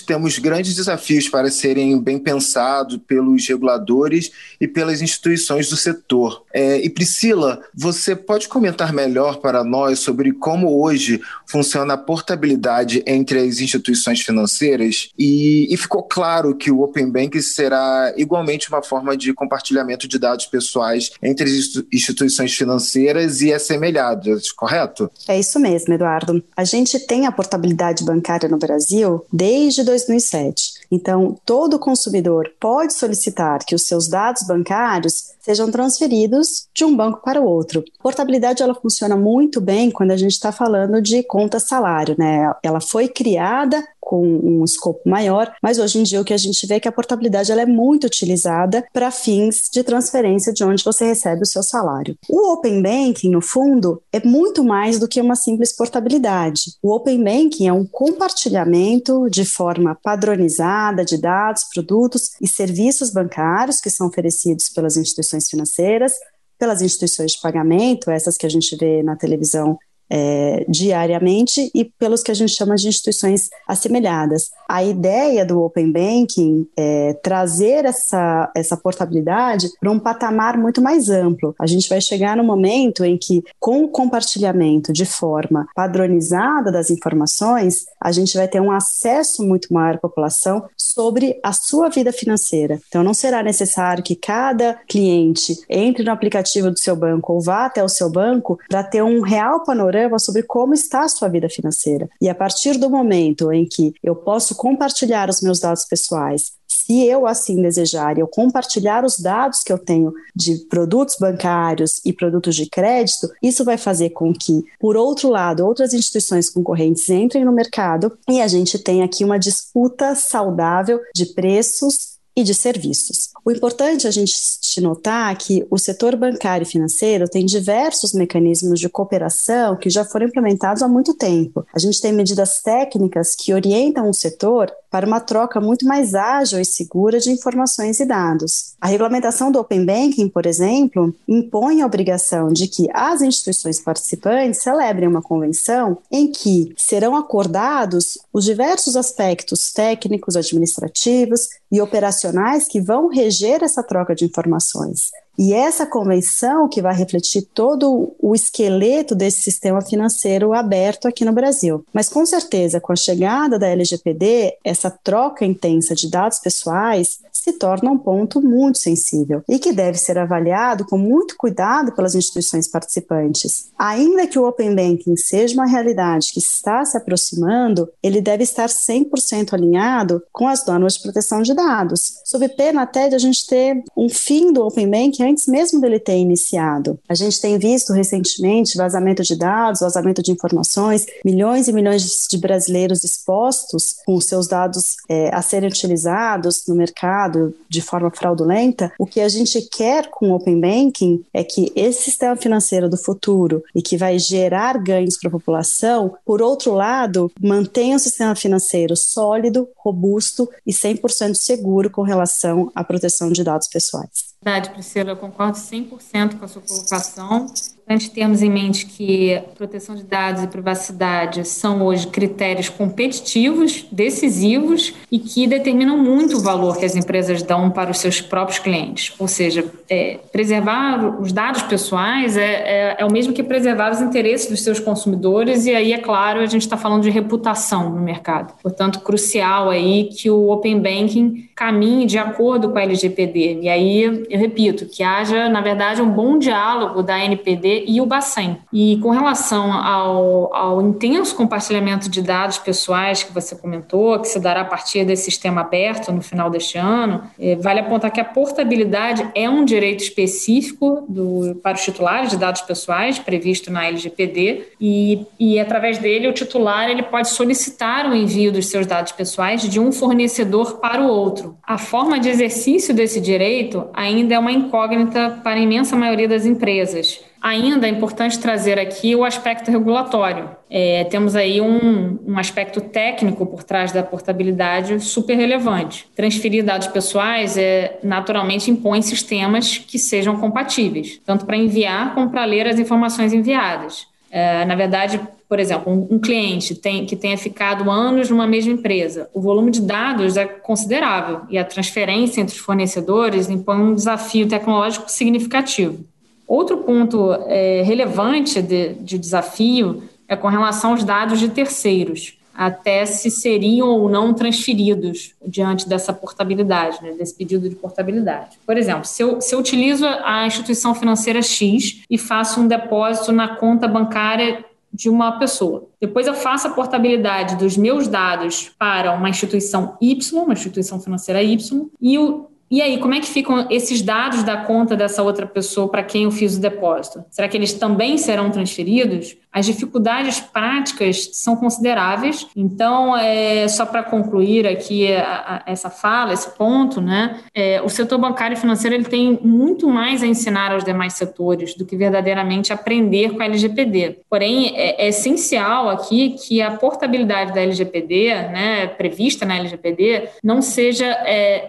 Temos 0.00 0.38
grandes 0.38 0.74
desafios 0.74 1.28
para 1.28 1.50
serem 1.50 1.98
bem 2.00 2.18
pensados 2.18 2.98
pelos 3.06 3.46
reguladores 3.48 4.30
e 4.60 4.66
pelas 4.66 5.02
instituições 5.02 5.68
do 5.68 5.76
setor. 5.76 6.44
É, 6.52 6.78
e 6.84 6.90
Priscila, 6.90 7.60
você 7.74 8.14
pode 8.14 8.48
comentar 8.48 8.92
melhor 8.92 9.38
para 9.38 9.64
nós 9.64 9.98
sobre 9.98 10.32
como 10.32 10.82
hoje 10.82 11.20
funciona 11.46 11.94
a 11.94 11.98
portabilidade 11.98 13.02
entre 13.06 13.38
as 13.38 13.60
instituições 13.60 14.20
financeiras? 14.20 15.10
E, 15.18 15.72
e 15.72 15.76
ficou 15.76 16.02
claro 16.02 16.54
que 16.54 16.70
o 16.70 16.82
Open 16.82 17.10
Bank 17.10 17.40
será 17.42 18.12
igualmente 18.16 18.68
uma 18.68 18.82
forma 18.82 19.16
de 19.16 19.32
compartilhamento 19.32 20.06
de 20.06 20.18
dados 20.18 20.46
pessoais 20.46 21.10
entre 21.22 21.44
as 21.44 21.84
instituições 21.92 22.54
financeiras 22.54 23.40
e 23.40 23.52
assemelhadas, 23.52 24.50
correto? 24.52 25.10
É 25.28 25.38
isso 25.38 25.58
mesmo, 25.58 25.94
Eduardo. 25.94 26.42
A 26.56 26.64
gente 26.64 26.98
tem 26.98 27.26
a 27.26 27.32
portabilidade 27.32 28.04
bancária 28.04 28.48
no 28.48 28.58
Brasil 28.58 29.24
desde 29.40 29.84
2007. 29.84 30.79
Então, 30.90 31.36
todo 31.46 31.78
consumidor 31.78 32.50
pode 32.58 32.92
solicitar 32.94 33.60
que 33.64 33.74
os 33.74 33.86
seus 33.86 34.08
dados 34.08 34.42
bancários 34.46 35.34
sejam 35.40 35.70
transferidos 35.70 36.66
de 36.74 36.84
um 36.84 36.94
banco 36.94 37.22
para 37.22 37.40
o 37.40 37.44
outro. 37.44 37.82
Portabilidade 38.02 38.62
ela 38.62 38.74
funciona 38.74 39.16
muito 39.16 39.60
bem 39.60 39.90
quando 39.90 40.10
a 40.10 40.16
gente 40.16 40.32
está 40.32 40.52
falando 40.52 41.00
de 41.00 41.22
conta 41.22 41.58
salário, 41.58 42.14
né? 42.18 42.52
Ela 42.62 42.80
foi 42.80 43.08
criada 43.08 43.82
com 43.98 44.26
um 44.26 44.64
escopo 44.64 45.08
maior, 45.08 45.52
mas 45.62 45.78
hoje 45.78 46.00
em 46.00 46.02
dia 46.02 46.20
o 46.20 46.24
que 46.24 46.34
a 46.34 46.38
gente 46.38 46.66
vê 46.66 46.74
é 46.74 46.80
que 46.80 46.88
a 46.88 46.92
portabilidade 46.92 47.52
ela 47.52 47.62
é 47.62 47.66
muito 47.66 48.06
utilizada 48.06 48.84
para 48.92 49.10
fins 49.10 49.68
de 49.72 49.84
transferência 49.84 50.52
de 50.52 50.64
onde 50.64 50.82
você 50.82 51.04
recebe 51.04 51.42
o 51.42 51.46
seu 51.46 51.62
salário. 51.62 52.16
O 52.28 52.52
Open 52.52 52.82
Banking, 52.82 53.30
no 53.30 53.40
fundo, 53.40 54.02
é 54.12 54.20
muito 54.26 54.64
mais 54.64 54.98
do 54.98 55.06
que 55.06 55.20
uma 55.20 55.36
simples 55.36 55.72
portabilidade. 55.72 56.76
O 56.82 56.92
Open 56.92 57.22
Banking 57.22 57.68
é 57.68 57.72
um 57.72 57.86
compartilhamento 57.86 59.28
de 59.30 59.44
forma 59.44 59.96
padronizada 60.02 60.79
de 61.04 61.18
dados, 61.18 61.64
produtos 61.72 62.30
e 62.40 62.48
serviços 62.48 63.10
bancários 63.10 63.80
que 63.80 63.90
são 63.90 64.06
oferecidos 64.06 64.68
pelas 64.68 64.96
instituições 64.96 65.48
financeiras, 65.48 66.12
pelas 66.58 66.82
instituições 66.82 67.32
de 67.32 67.40
pagamento, 67.40 68.10
essas 68.10 68.36
que 68.36 68.46
a 68.46 68.50
gente 68.50 68.76
vê 68.76 69.02
na 69.02 69.16
televisão 69.16 69.78
é, 70.10 70.64
diariamente 70.68 71.70
e 71.72 71.84
pelos 71.84 72.22
que 72.22 72.30
a 72.30 72.34
gente 72.34 72.52
chama 72.52 72.74
de 72.74 72.88
instituições 72.88 73.48
assemelhadas. 73.66 74.50
A 74.68 74.82
ideia 74.82 75.44
do 75.44 75.62
Open 75.62 75.92
Banking 75.92 76.66
é 76.76 77.14
trazer 77.22 77.84
essa, 77.84 78.50
essa 78.54 78.76
portabilidade 78.76 79.68
para 79.78 79.90
um 79.90 79.98
patamar 79.98 80.58
muito 80.58 80.82
mais 80.82 81.08
amplo. 81.08 81.54
A 81.58 81.66
gente 81.66 81.88
vai 81.88 82.00
chegar 82.00 82.36
no 82.36 82.44
momento 82.44 83.04
em 83.04 83.16
que, 83.16 83.42
com 83.58 83.84
o 83.84 83.88
compartilhamento 83.88 84.92
de 84.92 85.04
forma 85.04 85.68
padronizada 85.74 86.72
das 86.72 86.90
informações, 86.90 87.86
a 88.00 88.10
gente 88.10 88.36
vai 88.36 88.48
ter 88.48 88.60
um 88.60 88.70
acesso 88.70 89.46
muito 89.46 89.72
maior 89.72 89.94
à 89.94 89.98
população 89.98 90.64
sobre 90.76 91.38
a 91.42 91.52
sua 91.52 91.88
vida 91.88 92.12
financeira. 92.12 92.80
Então, 92.88 93.02
não 93.04 93.14
será 93.14 93.42
necessário 93.42 94.02
que 94.02 94.16
cada 94.16 94.74
cliente 94.88 95.58
entre 95.68 96.02
no 96.02 96.10
aplicativo 96.10 96.70
do 96.70 96.78
seu 96.78 96.96
banco 96.96 97.32
ou 97.32 97.40
vá 97.40 97.66
até 97.66 97.82
o 97.82 97.88
seu 97.88 98.10
banco 98.10 98.58
para 98.68 98.82
ter 98.82 99.02
um 99.02 99.20
real 99.20 99.62
panorama 99.64 99.99
panorama 100.00 100.18
sobre 100.18 100.42
como 100.42 100.72
está 100.72 101.04
a 101.04 101.08
sua 101.08 101.28
vida 101.28 101.48
financeira. 101.48 102.08
E 102.20 102.28
a 102.28 102.34
partir 102.34 102.78
do 102.78 102.88
momento 102.88 103.52
em 103.52 103.66
que 103.66 103.92
eu 104.02 104.16
posso 104.16 104.54
compartilhar 104.54 105.28
os 105.28 105.40
meus 105.42 105.60
dados 105.60 105.84
pessoais, 105.84 106.52
se 106.68 107.04
eu 107.04 107.26
assim 107.26 107.60
desejar, 107.60 108.18
eu 108.18 108.26
compartilhar 108.26 109.04
os 109.04 109.18
dados 109.18 109.62
que 109.62 109.72
eu 109.72 109.78
tenho 109.78 110.12
de 110.34 110.56
produtos 110.68 111.16
bancários 111.20 112.00
e 112.04 112.12
produtos 112.12 112.56
de 112.56 112.68
crédito, 112.68 113.28
isso 113.42 113.64
vai 113.64 113.76
fazer 113.76 114.10
com 114.10 114.32
que, 114.32 114.64
por 114.78 114.96
outro 114.96 115.28
lado, 115.28 115.64
outras 115.64 115.92
instituições 115.92 116.48
concorrentes 116.48 117.08
entrem 117.08 117.44
no 117.44 117.52
mercado 117.52 118.16
e 118.28 118.40
a 118.40 118.48
gente 118.48 118.78
tenha 118.78 119.04
aqui 119.04 119.24
uma 119.24 119.38
disputa 119.38 120.14
saudável 120.14 121.00
de 121.14 121.26
preços 121.26 122.09
e 122.40 122.44
de 122.44 122.54
serviços. 122.54 123.30
O 123.44 123.50
importante 123.50 124.06
a 124.06 124.10
gente 124.10 124.32
notar 124.80 125.36
que 125.36 125.66
o 125.70 125.78
setor 125.78 126.16
bancário 126.16 126.64
e 126.64 126.70
financeiro 126.70 127.28
tem 127.28 127.44
diversos 127.44 128.12
mecanismos 128.12 128.78
de 128.78 128.88
cooperação 128.88 129.76
que 129.76 129.90
já 129.90 130.04
foram 130.04 130.26
implementados 130.26 130.82
há 130.82 130.88
muito 130.88 131.14
tempo. 131.14 131.64
A 131.74 131.78
gente 131.78 132.00
tem 132.00 132.12
medidas 132.12 132.60
técnicas 132.62 133.34
que 133.34 133.52
orientam 133.52 134.08
o 134.08 134.14
setor 134.14 134.72
para 134.90 135.06
uma 135.06 135.20
troca 135.20 135.60
muito 135.60 135.86
mais 135.86 136.14
ágil 136.14 136.60
e 136.60 136.64
segura 136.64 137.20
de 137.20 137.30
informações 137.30 138.00
e 138.00 138.04
dados. 138.04 138.74
A 138.80 138.88
regulamentação 138.88 139.52
do 139.52 139.60
Open 139.60 139.86
Banking, 139.86 140.28
por 140.28 140.46
exemplo, 140.46 141.14
impõe 141.28 141.80
a 141.80 141.86
obrigação 141.86 142.52
de 142.52 142.66
que 142.66 142.88
as 142.92 143.22
instituições 143.22 143.80
participantes 143.80 144.62
celebrem 144.62 145.08
uma 145.08 145.22
convenção 145.22 145.98
em 146.10 146.30
que 146.30 146.74
serão 146.76 147.14
acordados 147.14 148.18
os 148.32 148.44
diversos 148.44 148.96
aspectos 148.96 149.72
técnicos, 149.72 150.36
administrativos 150.36 151.48
e 151.70 151.80
operacionais 151.80 152.29
que 152.68 152.80
vão 152.80 153.08
reger 153.08 153.62
essa 153.62 153.82
troca 153.82 154.14
de 154.14 154.24
informações. 154.24 155.10
E 155.38 155.54
essa 155.54 155.86
convenção 155.86 156.68
que 156.68 156.82
vai 156.82 156.94
refletir 156.94 157.42
todo 157.54 158.14
o 158.18 158.34
esqueleto 158.34 159.14
desse 159.14 159.40
sistema 159.40 159.80
financeiro 159.80 160.52
aberto 160.52 161.08
aqui 161.08 161.24
no 161.24 161.32
Brasil. 161.32 161.84
Mas 161.92 162.08
com 162.08 162.24
certeza, 162.26 162.80
com 162.80 162.92
a 162.92 162.96
chegada 162.96 163.58
da 163.58 163.68
LGPD, 163.68 164.58
essa 164.64 164.90
troca 164.90 165.44
intensa 165.44 165.94
de 165.94 166.10
dados 166.10 166.38
pessoais 166.38 167.20
se 167.42 167.54
torna 167.54 167.90
um 167.90 167.98
ponto 167.98 168.40
muito 168.42 168.78
sensível 168.78 169.42
e 169.48 169.58
que 169.58 169.72
deve 169.72 169.96
ser 169.96 170.18
avaliado 170.18 170.84
com 170.84 170.98
muito 170.98 171.36
cuidado 171.38 171.92
pelas 171.92 172.14
instituições 172.14 172.68
participantes. 172.68 173.70
Ainda 173.78 174.26
que 174.26 174.38
o 174.38 174.46
Open 174.46 174.74
Banking 174.74 175.16
seja 175.16 175.54
uma 175.54 175.66
realidade 175.66 176.32
que 176.32 176.38
está 176.38 176.84
se 176.84 176.96
aproximando, 176.96 177.88
ele 178.02 178.20
deve 178.20 178.42
estar 178.42 178.68
100% 178.68 179.54
alinhado 179.54 180.22
com 180.32 180.46
as 180.46 180.66
normas 180.66 180.94
de 180.94 181.02
proteção 181.02 181.40
de 181.40 181.54
dados, 181.54 182.20
sob 182.24 182.46
pena 182.50 182.82
até 182.82 183.08
de 183.08 183.14
a 183.14 183.18
gente 183.18 183.46
ter 183.46 183.82
um 183.96 184.08
fim 184.08 184.52
do 184.52 184.66
Open 184.66 184.90
Banking 184.90 185.19
antes 185.22 185.46
mesmo 185.46 185.80
dele 185.80 185.98
ter 185.98 186.16
iniciado. 186.16 186.98
A 187.08 187.14
gente 187.14 187.40
tem 187.40 187.58
visto 187.58 187.92
recentemente 187.92 188.76
vazamento 188.76 189.22
de 189.22 189.36
dados, 189.36 189.80
vazamento 189.80 190.22
de 190.22 190.30
informações, 190.30 191.06
milhões 191.24 191.68
e 191.68 191.72
milhões 191.72 192.26
de 192.28 192.38
brasileiros 192.38 193.04
expostos 193.04 193.96
com 194.04 194.20
seus 194.20 194.46
dados 194.46 194.96
é, 195.08 195.34
a 195.34 195.42
serem 195.42 195.68
utilizados 195.68 196.64
no 196.66 196.74
mercado 196.74 197.54
de 197.68 197.80
forma 197.80 198.10
fraudulenta. 198.10 198.92
O 198.98 199.06
que 199.06 199.20
a 199.20 199.28
gente 199.28 199.60
quer 199.62 200.08
com 200.10 200.30
o 200.30 200.34
Open 200.34 200.60
Banking 200.60 201.24
é 201.32 201.44
que 201.44 201.72
esse 201.74 202.02
sistema 202.02 202.36
financeiro 202.36 202.88
do 202.88 202.96
futuro 202.96 203.62
e 203.74 203.82
que 203.82 203.96
vai 203.96 204.18
gerar 204.18 204.78
ganhos 204.78 205.18
para 205.18 205.28
a 205.28 205.32
população, 205.32 206.14
por 206.24 206.42
outro 206.42 206.72
lado, 206.72 207.30
mantenha 207.40 207.96
o 207.96 208.00
sistema 208.00 208.34
financeiro 208.34 208.96
sólido, 208.96 209.68
robusto 209.76 210.48
e 210.66 210.72
100% 210.72 211.34
seguro 211.34 211.90
com 211.90 212.02
relação 212.02 212.70
à 212.74 212.84
proteção 212.84 213.30
de 213.30 213.44
dados 213.44 213.68
pessoais. 213.68 214.29
Verdade, 214.42 214.70
Priscila, 214.70 215.10
eu 215.10 215.16
concordo 215.18 215.58
100% 215.58 216.38
com 216.38 216.44
a 216.46 216.48
sua 216.48 216.62
colocação 216.62 217.46
importante 217.90 218.10
termos 218.10 218.40
em 218.40 218.50
mente 218.50 218.86
que 218.86 219.42
proteção 219.56 219.96
de 219.96 220.04
dados 220.04 220.44
e 220.44 220.46
privacidade 220.46 221.46
são 221.46 221.82
hoje 221.82 222.06
critérios 222.06 222.68
competitivos, 222.68 223.84
decisivos 223.90 224.94
e 225.10 225.18
que 225.18 225.46
determinam 225.46 225.98
muito 225.98 226.36
o 226.36 226.40
valor 226.40 226.78
que 226.78 226.84
as 226.84 226.94
empresas 226.94 227.42
dão 227.42 227.68
para 227.70 227.90
os 227.90 227.98
seus 227.98 228.20
próprios 228.20 228.60
clientes. 228.60 229.12
Ou 229.18 229.26
seja, 229.26 229.64
é, 229.88 230.18
preservar 230.30 231.20
os 231.20 231.32
dados 231.32 231.62
pessoais 231.62 232.36
é, 232.36 232.44
é, 232.44 232.96
é, 233.00 233.04
o 233.04 233.10
mesmo 233.10 233.32
que 233.32 233.42
preservar 233.42 233.90
os 233.90 234.00
interesses 234.00 234.48
dos 234.48 234.62
seus 234.62 234.78
consumidores 234.78 235.66
e 235.66 235.74
aí, 235.74 235.92
é 235.92 235.98
claro, 235.98 236.40
a 236.40 236.46
gente 236.46 236.62
está 236.62 236.76
falando 236.76 237.02
de 237.02 237.10
reputação 237.10 237.90
no 237.90 238.00
mercado. 238.00 238.54
Portanto, 238.62 239.00
crucial 239.00 239.68
aí 239.68 240.04
que 240.04 240.30
o 240.30 240.50
Open 240.50 240.78
Banking 240.80 241.48
caminhe 241.56 242.06
de 242.06 242.18
acordo 242.18 242.70
com 242.70 242.78
a 242.78 242.82
LGPD. 242.82 243.60
E 243.62 243.68
aí, 243.68 244.02
eu 244.30 244.38
repito, 244.38 244.86
que 244.86 245.02
haja, 245.02 245.48
na 245.48 245.60
verdade, 245.60 246.00
um 246.00 246.10
bom 246.10 246.38
diálogo 246.38 247.02
da 247.02 247.18
NPD 247.18 247.79
e 247.86 248.00
o 248.00 248.06
Bacen. 248.06 248.58
E 248.72 248.98
com 248.98 249.10
relação 249.10 249.72
ao, 249.72 250.54
ao 250.54 250.82
intenso 250.82 251.34
compartilhamento 251.34 252.08
de 252.08 252.22
dados 252.22 252.58
pessoais 252.58 253.22
que 253.22 253.32
você 253.32 253.54
comentou, 253.54 254.18
que 254.18 254.28
se 254.28 254.38
dará 254.38 254.62
a 254.62 254.64
partir 254.64 255.04
desse 255.04 255.24
sistema 255.24 255.60
aberto 255.60 256.12
no 256.12 256.22
final 256.22 256.50
deste 256.50 256.78
ano, 256.78 257.22
é, 257.38 257.56
vale 257.56 257.80
apontar 257.80 258.10
que 258.10 258.20
a 258.20 258.24
portabilidade 258.24 259.28
é 259.34 259.48
um 259.48 259.64
direito 259.64 260.02
específico 260.02 261.04
do, 261.08 261.58
para 261.62 261.74
os 261.74 261.82
titulares 261.82 262.30
de 262.30 262.36
dados 262.36 262.62
pessoais, 262.62 263.18
previsto 263.18 263.70
na 263.70 263.86
LGPD, 263.86 264.68
e, 264.80 265.26
e 265.38 265.58
através 265.58 265.98
dele 265.98 266.28
o 266.28 266.32
titular 266.32 266.88
ele 266.88 267.02
pode 267.02 267.28
solicitar 267.28 268.08
o 268.10 268.14
envio 268.14 268.52
dos 268.52 268.66
seus 268.66 268.86
dados 268.86 269.12
pessoais 269.12 269.62
de 269.62 269.78
um 269.78 269.92
fornecedor 269.92 270.78
para 270.78 271.02
o 271.02 271.08
outro. 271.08 271.56
A 271.62 271.78
forma 271.78 272.18
de 272.18 272.28
exercício 272.28 272.94
desse 272.94 273.20
direito 273.20 273.86
ainda 273.92 274.34
é 274.34 274.38
uma 274.38 274.52
incógnita 274.52 275.40
para 275.42 275.58
a 275.58 275.62
imensa 275.62 275.96
maioria 275.96 276.28
das 276.28 276.46
empresas. 276.46 277.20
Ainda 277.42 277.86
é 277.86 277.90
importante 277.90 278.38
trazer 278.38 278.78
aqui 278.78 279.16
o 279.16 279.24
aspecto 279.24 279.70
regulatório. 279.70 280.50
É, 280.68 281.04
temos 281.04 281.34
aí 281.34 281.58
um, 281.58 282.18
um, 282.26 282.38
aspecto 282.38 282.82
técnico 282.82 283.46
por 283.46 283.64
trás 283.64 283.92
da 283.92 284.02
portabilidade 284.02 285.00
super 285.00 285.36
relevante. 285.36 286.06
Transferir 286.14 286.62
dados 286.62 286.88
pessoais 286.88 287.56
é, 287.56 287.98
naturalmente 288.02 288.70
impõe 288.70 289.00
sistemas 289.00 289.78
que 289.78 289.98
sejam 289.98 290.36
compatíveis, 290.36 291.18
tanto 291.24 291.46
para 291.46 291.56
enviar 291.56 292.14
como 292.14 292.28
para 292.28 292.44
ler 292.44 292.66
as 292.66 292.78
informações 292.78 293.32
enviadas. 293.32 294.06
É, 294.30 294.64
na 294.66 294.76
verdade, 294.76 295.18
por 295.48 295.58
exemplo, 295.58 296.08
um, 296.10 296.18
cliente 296.18 296.74
tem, 296.74 297.04
que 297.06 297.16
tenha 297.16 297.36
ficado 297.38 297.90
anos 297.90 298.30
numa 298.30 298.46
mesma 298.46 298.72
empresa, 298.72 299.28
o 299.34 299.40
volume 299.40 299.70
de 299.70 299.80
dados 299.80 300.36
é 300.36 300.44
considerável 300.44 301.40
e 301.48 301.58
a 301.58 301.64
transferência 301.64 302.40
entre 302.40 302.54
os 302.54 302.60
fornecedores 302.60 303.50
impõe 303.50 303.78
um 303.78 303.94
desafio 303.94 304.46
tecnológico 304.46 305.10
significativo. 305.10 306.04
Outro 306.50 306.78
ponto 306.78 307.32
é, 307.46 307.80
relevante 307.82 308.60
de, 308.60 308.94
de 308.94 309.16
desafio 309.16 310.02
é 310.26 310.34
com 310.34 310.48
relação 310.48 310.90
aos 310.90 311.04
dados 311.04 311.38
de 311.38 311.48
terceiros, 311.48 312.36
até 312.52 313.06
se 313.06 313.30
seriam 313.30 313.88
ou 313.88 314.08
não 314.08 314.34
transferidos 314.34 315.32
diante 315.46 315.88
dessa 315.88 316.12
portabilidade, 316.12 317.00
né, 317.04 317.12
desse 317.12 317.36
pedido 317.36 317.68
de 317.68 317.76
portabilidade. 317.76 318.58
Por 318.66 318.76
exemplo, 318.76 319.04
se 319.04 319.22
eu, 319.22 319.40
se 319.40 319.54
eu 319.54 319.60
utilizo 319.60 320.04
a 320.04 320.44
instituição 320.44 320.92
financeira 320.92 321.40
X 321.40 322.02
e 322.10 322.18
faço 322.18 322.60
um 322.60 322.66
depósito 322.66 323.30
na 323.30 323.54
conta 323.54 323.86
bancária 323.86 324.64
de 324.92 325.08
uma 325.08 325.38
pessoa. 325.38 325.86
Depois 326.00 326.26
eu 326.26 326.34
faço 326.34 326.66
a 326.66 326.70
portabilidade 326.70 327.54
dos 327.54 327.76
meus 327.76 328.08
dados 328.08 328.72
para 328.76 329.12
uma 329.12 329.30
instituição 329.30 329.96
Y, 330.00 330.42
uma 330.42 330.54
instituição 330.54 331.00
financeira 331.00 331.40
Y, 331.44 331.88
e 332.00 332.18
o 332.18 332.50
e 332.70 332.80
aí, 332.80 332.98
como 332.98 333.14
é 333.14 333.20
que 333.20 333.26
ficam 333.26 333.66
esses 333.68 334.00
dados 334.00 334.44
da 334.44 334.58
conta 334.58 334.94
dessa 334.94 335.24
outra 335.24 335.44
pessoa 335.44 335.88
para 335.88 336.04
quem 336.04 336.24
eu 336.24 336.30
fiz 336.30 336.56
o 336.56 336.60
depósito? 336.60 337.24
Será 337.28 337.48
que 337.48 337.56
eles 337.56 337.72
também 337.72 338.16
serão 338.16 338.48
transferidos? 338.50 339.36
As 339.52 339.66
dificuldades 339.66 340.38
práticas 340.38 341.30
são 341.32 341.56
consideráveis. 341.56 342.46
Então, 342.54 343.16
é, 343.16 343.66
só 343.66 343.84
para 343.84 344.04
concluir 344.04 344.64
aqui 344.66 345.12
a, 345.12 345.62
a, 345.66 345.72
essa 345.72 345.90
fala, 345.90 346.32
esse 346.32 346.56
ponto, 346.56 347.00
né, 347.00 347.40
é, 347.52 347.82
o 347.82 347.88
setor 347.88 348.18
bancário 348.18 348.56
e 348.56 348.60
financeiro 348.60 348.94
ele 348.94 349.04
tem 349.04 349.40
muito 349.42 349.88
mais 349.88 350.22
a 350.22 350.26
ensinar 350.26 350.70
aos 350.70 350.84
demais 350.84 351.14
setores 351.14 351.74
do 351.74 351.84
que 351.84 351.96
verdadeiramente 351.96 352.72
aprender 352.72 353.32
com 353.32 353.42
a 353.42 353.46
LGPD. 353.46 354.20
Porém, 354.30 354.72
é, 354.76 355.06
é 355.06 355.08
essencial 355.08 355.88
aqui 355.88 356.36
que 356.38 356.62
a 356.62 356.70
portabilidade 356.70 357.52
da 357.52 357.60
LGPD, 357.60 358.28
né, 358.28 358.86
prevista 358.86 359.44
na 359.44 359.56
LGPD, 359.56 360.28
não 360.44 360.62
seja 360.62 361.06
é, 361.06 361.64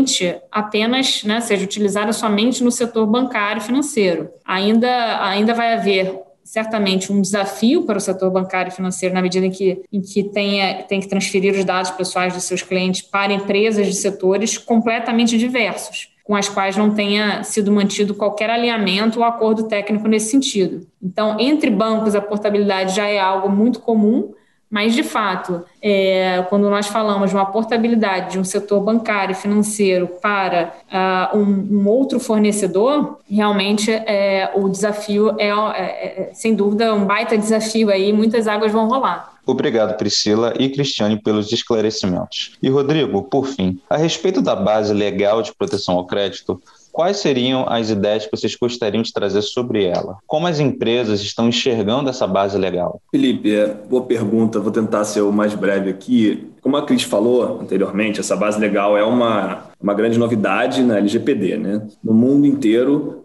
necessariamente 0.00 0.36
apenas, 0.50 1.24
né, 1.24 1.40
seja 1.40 1.64
utilizada 1.64 2.12
somente 2.12 2.62
no 2.62 2.70
setor 2.70 3.06
bancário 3.06 3.60
e 3.60 3.64
financeiro. 3.64 4.28
Ainda, 4.44 5.24
ainda 5.24 5.54
vai 5.54 5.74
haver 5.74 6.20
certamente 6.44 7.12
um 7.12 7.20
desafio 7.20 7.82
para 7.82 7.98
o 7.98 8.00
setor 8.00 8.30
bancário 8.30 8.70
e 8.70 8.74
financeiro 8.74 9.14
na 9.14 9.20
medida 9.20 9.46
em 9.46 9.50
que, 9.50 9.82
em 9.92 10.00
que 10.00 10.22
tenha, 10.24 10.84
tem 10.84 11.00
que 11.00 11.08
transferir 11.08 11.54
os 11.54 11.64
dados 11.64 11.90
pessoais 11.90 12.34
dos 12.34 12.44
seus 12.44 12.62
clientes 12.62 13.02
para 13.02 13.32
empresas 13.32 13.86
de 13.86 13.94
setores 13.94 14.56
completamente 14.56 15.36
diversos, 15.36 16.14
com 16.22 16.36
as 16.36 16.48
quais 16.48 16.76
não 16.76 16.94
tenha 16.94 17.42
sido 17.42 17.72
mantido 17.72 18.14
qualquer 18.14 18.48
alinhamento 18.48 19.18
ou 19.18 19.24
acordo 19.24 19.64
técnico 19.64 20.06
nesse 20.06 20.30
sentido. 20.30 20.86
Então, 21.02 21.36
entre 21.40 21.68
bancos, 21.68 22.14
a 22.14 22.20
portabilidade 22.20 22.94
já 22.94 23.08
é 23.08 23.18
algo 23.18 23.48
muito 23.48 23.80
comum, 23.80 24.32
Mas, 24.68 24.94
de 24.94 25.04
fato, 25.04 25.64
é, 25.80 26.44
quando 26.48 26.68
nós 26.68 26.88
falamos 26.88 27.30
de 27.30 27.36
uma 27.36 27.46
portabilidade 27.46 28.32
de 28.32 28.38
um 28.38 28.44
setor 28.44 28.80
bancário 28.80 29.32
e 29.32 29.34
financeiro 29.34 30.08
para 30.20 30.74
uh, 31.32 31.38
um, 31.38 31.78
um, 31.78 31.88
outro 31.88 32.18
fornecedor, 32.18 33.18
realmente 33.30 33.92
é, 33.92 34.50
o 34.56 34.68
desafio 34.68 35.36
é, 35.38 35.48
é, 35.48 35.50
é, 35.50 36.30
sem 36.34 36.54
dúvida, 36.54 36.92
um 36.94 37.04
baita 37.04 37.38
desafio 37.38 37.90
aí, 37.90 38.12
muitas 38.12 38.48
águas 38.48 38.72
vão 38.72 38.88
rolar. 38.88 39.36
Obrigado, 39.46 39.96
Priscila 39.96 40.52
e 40.58 40.68
Cristiane, 40.68 41.22
pelos 41.22 41.52
esclarecimentos. 41.52 42.56
E 42.60 42.68
Rodrigo, 42.68 43.22
por 43.22 43.46
fim, 43.46 43.78
a 43.88 43.96
respeito 43.96 44.42
da 44.42 44.56
base 44.56 44.92
legal 44.92 45.40
de 45.40 45.54
proteção 45.54 45.94
ao 45.94 46.04
crédito, 46.04 46.60
Quais 46.96 47.18
seriam 47.18 47.66
as 47.68 47.90
ideias 47.90 48.24
que 48.24 48.34
vocês 48.34 48.56
gostariam 48.56 49.02
de 49.02 49.12
trazer 49.12 49.42
sobre 49.42 49.84
ela? 49.84 50.16
Como 50.26 50.46
as 50.46 50.58
empresas 50.58 51.20
estão 51.20 51.46
enxergando 51.46 52.08
essa 52.08 52.26
base 52.26 52.56
legal? 52.56 53.02
Felipe, 53.10 53.54
é, 53.54 53.66
boa 53.66 54.04
pergunta. 54.04 54.58
Vou 54.58 54.72
tentar 54.72 55.04
ser 55.04 55.20
o 55.20 55.30
mais 55.30 55.54
breve 55.54 55.90
aqui. 55.90 56.48
Como 56.66 56.76
a 56.76 56.82
Cris 56.82 57.04
falou 57.04 57.60
anteriormente, 57.62 58.18
essa 58.18 58.34
base 58.34 58.58
legal 58.58 58.98
é 58.98 59.04
uma, 59.04 59.66
uma 59.80 59.94
grande 59.94 60.18
novidade 60.18 60.82
na 60.82 60.98
LGPD. 60.98 61.56
Né? 61.58 61.86
No 62.02 62.12
mundo 62.12 62.44
inteiro, 62.44 63.24